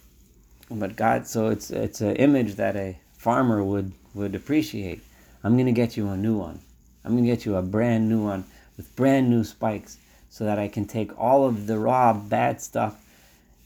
but 0.71 0.95
god 0.95 1.27
so 1.27 1.47
it's 1.47 1.69
it's 1.71 2.01
an 2.01 2.15
image 2.15 2.55
that 2.55 2.75
a 2.75 2.97
farmer 3.17 3.63
would 3.63 3.91
would 4.13 4.35
appreciate 4.35 5.01
i'm 5.43 5.53
going 5.53 5.65
to 5.65 5.71
get 5.71 5.95
you 5.95 6.07
a 6.09 6.17
new 6.17 6.37
one 6.37 6.59
i'm 7.03 7.11
going 7.11 7.23
to 7.23 7.29
get 7.29 7.45
you 7.45 7.55
a 7.55 7.61
brand 7.61 8.07
new 8.09 8.23
one 8.23 8.43
with 8.77 8.95
brand 8.95 9.29
new 9.29 9.43
spikes 9.43 9.97
so 10.29 10.45
that 10.45 10.57
i 10.57 10.67
can 10.67 10.85
take 10.85 11.17
all 11.19 11.45
of 11.45 11.67
the 11.67 11.77
raw 11.77 12.13
bad 12.13 12.61
stuff 12.61 13.03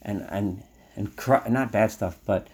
and 0.02 0.26
and 0.30 0.62
and 0.96 1.10
not 1.48 1.72
bad 1.72 1.90
stuff 1.90 2.18
but 2.26 2.48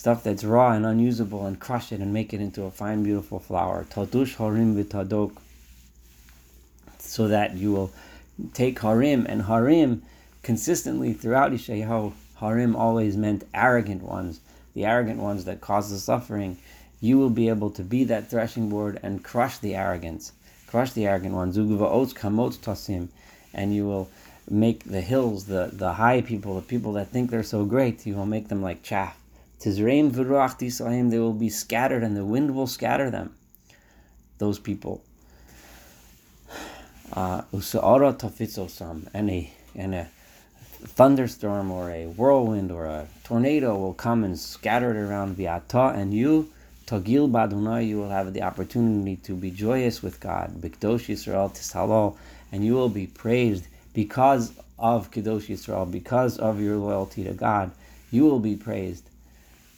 stuff 0.00 0.22
that's 0.22 0.44
raw 0.44 0.72
and 0.72 0.86
unusable 0.86 1.44
and 1.44 1.60
crush 1.60 1.92
it 1.92 2.00
and 2.00 2.10
make 2.10 2.32
it 2.32 2.40
into 2.40 2.62
a 2.62 2.70
fine, 2.70 3.02
beautiful 3.02 3.38
flour. 3.38 3.84
Tadush 3.90 4.36
harim 4.36 4.74
v'tadok. 4.74 5.36
So 6.98 7.28
that 7.28 7.54
you 7.54 7.72
will 7.72 7.92
take 8.54 8.78
harim 8.80 9.26
and 9.28 9.42
harim 9.42 10.02
consistently 10.42 11.12
throughout 11.12 11.52
Yeshayahu. 11.52 12.14
Harim 12.40 12.74
always 12.74 13.16
meant 13.16 13.44
arrogant 13.52 14.02
ones, 14.02 14.40
the 14.74 14.86
arrogant 14.86 15.20
ones 15.20 15.44
that 15.44 15.60
cause 15.60 15.90
the 15.90 15.98
suffering. 15.98 16.56
You 17.00 17.18
will 17.18 17.30
be 17.30 17.48
able 17.48 17.70
to 17.70 17.82
be 17.82 18.04
that 18.04 18.30
threshing 18.30 18.68
board 18.68 18.98
and 19.02 19.22
crush 19.22 19.58
the 19.58 19.74
arrogance, 19.74 20.32
crush 20.66 20.92
the 20.92 21.06
arrogant 21.06 21.34
ones. 21.34 21.56
Kamot 21.56 23.08
and 23.52 23.74
you 23.74 23.86
will 23.86 24.08
make 24.48 24.84
the 24.84 25.00
hills, 25.00 25.46
the, 25.46 25.70
the 25.72 25.92
high 25.94 26.22
people, 26.22 26.54
the 26.54 26.62
people 26.62 26.94
that 26.94 27.08
think 27.08 27.30
they're 27.30 27.42
so 27.42 27.64
great, 27.64 28.06
you 28.06 28.14
will 28.14 28.26
make 28.26 28.48
them 28.48 28.62
like 28.62 28.82
chaff. 28.82 29.18
Tizreim 29.60 30.10
v'ruach 30.10 30.58
tisraim, 30.58 31.10
they 31.10 31.18
will 31.18 31.34
be 31.34 31.50
scattered, 31.50 32.02
and 32.02 32.16
the 32.16 32.24
wind 32.24 32.54
will 32.54 32.66
scatter 32.66 33.10
them. 33.10 33.34
Those 34.38 34.58
people. 34.58 35.04
Uh, 37.12 37.42
Usa'ara 37.52 38.16
tafitzosam, 38.16 39.08
and 39.12 39.28
a 39.30 39.52
and 39.74 39.96
a 39.96 40.08
thunderstorm 40.82 41.70
or 41.70 41.90
a 41.90 42.06
whirlwind 42.06 42.70
or 42.70 42.86
a 42.86 43.06
tornado 43.24 43.76
will 43.76 43.94
come 43.94 44.24
and 44.24 44.38
scatter 44.38 44.90
it 44.90 44.96
around 44.96 45.36
Viata, 45.36 45.94
and 45.96 46.12
you, 46.12 46.50
Tagil 46.86 47.30
Badunai, 47.30 47.86
you 47.86 47.98
will 47.98 48.10
have 48.10 48.32
the 48.32 48.42
opportunity 48.42 49.16
to 49.16 49.34
be 49.34 49.50
joyous 49.50 50.02
with 50.02 50.18
God. 50.20 50.60
Bikdosh 50.60 51.06
Yisrael 51.06 51.54
Tishalol, 51.54 52.16
and 52.50 52.64
you 52.64 52.74
will 52.74 52.88
be 52.88 53.06
praised 53.06 53.66
because 53.92 54.52
of 54.78 55.10
Kadosh 55.10 55.46
Yisrael, 55.46 55.90
because 55.90 56.38
of 56.38 56.60
your 56.60 56.76
loyalty 56.76 57.24
to 57.24 57.32
God. 57.32 57.70
You 58.10 58.24
will 58.24 58.40
be 58.40 58.56
praised 58.56 59.04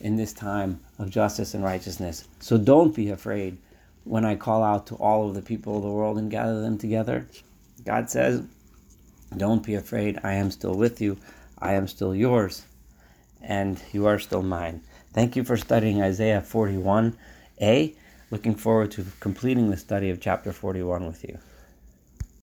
in 0.01 0.17
this 0.17 0.33
time 0.33 0.81
of 0.99 1.11
justice 1.11 1.55
and 1.55 1.62
righteousness. 1.62 2.27
So 2.41 2.57
don't 2.57 2.95
be 2.95 3.11
afraid 3.11 3.59
when 4.05 4.25
I 4.25 4.37
call 4.37 4.62
out 4.62 4.87
to 4.88 4.95
all 4.97 5.29
of 5.29 5.35
the 5.35 5.43
people 5.43 5.77
of 5.77 5.83
the 5.83 5.91
world 5.91 6.19
and 6.19 6.31
gather 6.31 6.61
them 6.61 6.79
together. 6.79 7.27
God 7.85 8.11
says, 8.11 8.43
Don't 9.37 9.64
be 9.64 9.75
afraid. 9.75 10.18
I 10.23 10.35
am 10.35 10.51
still 10.51 10.75
with 10.75 11.01
you. 11.01 11.18
I 11.59 11.75
am 11.75 11.88
still 11.88 12.14
yours. 12.14 12.64
And 13.40 13.81
you 13.92 14.07
are 14.07 14.18
still 14.18 14.42
mine. 14.42 14.83
Thank 15.12 15.37
you 15.37 15.45
for 15.45 15.57
studying 15.57 16.03
Isaiah 16.03 16.42
41a. 16.47 17.95
Looking 18.31 18.55
forward 18.55 18.90
to 18.92 19.05
completing 19.21 19.71
the 19.71 19.77
study 19.77 20.11
of 20.11 20.21
chapter 20.21 20.53
41 20.53 21.07
with 21.07 21.25
you. 21.25 21.38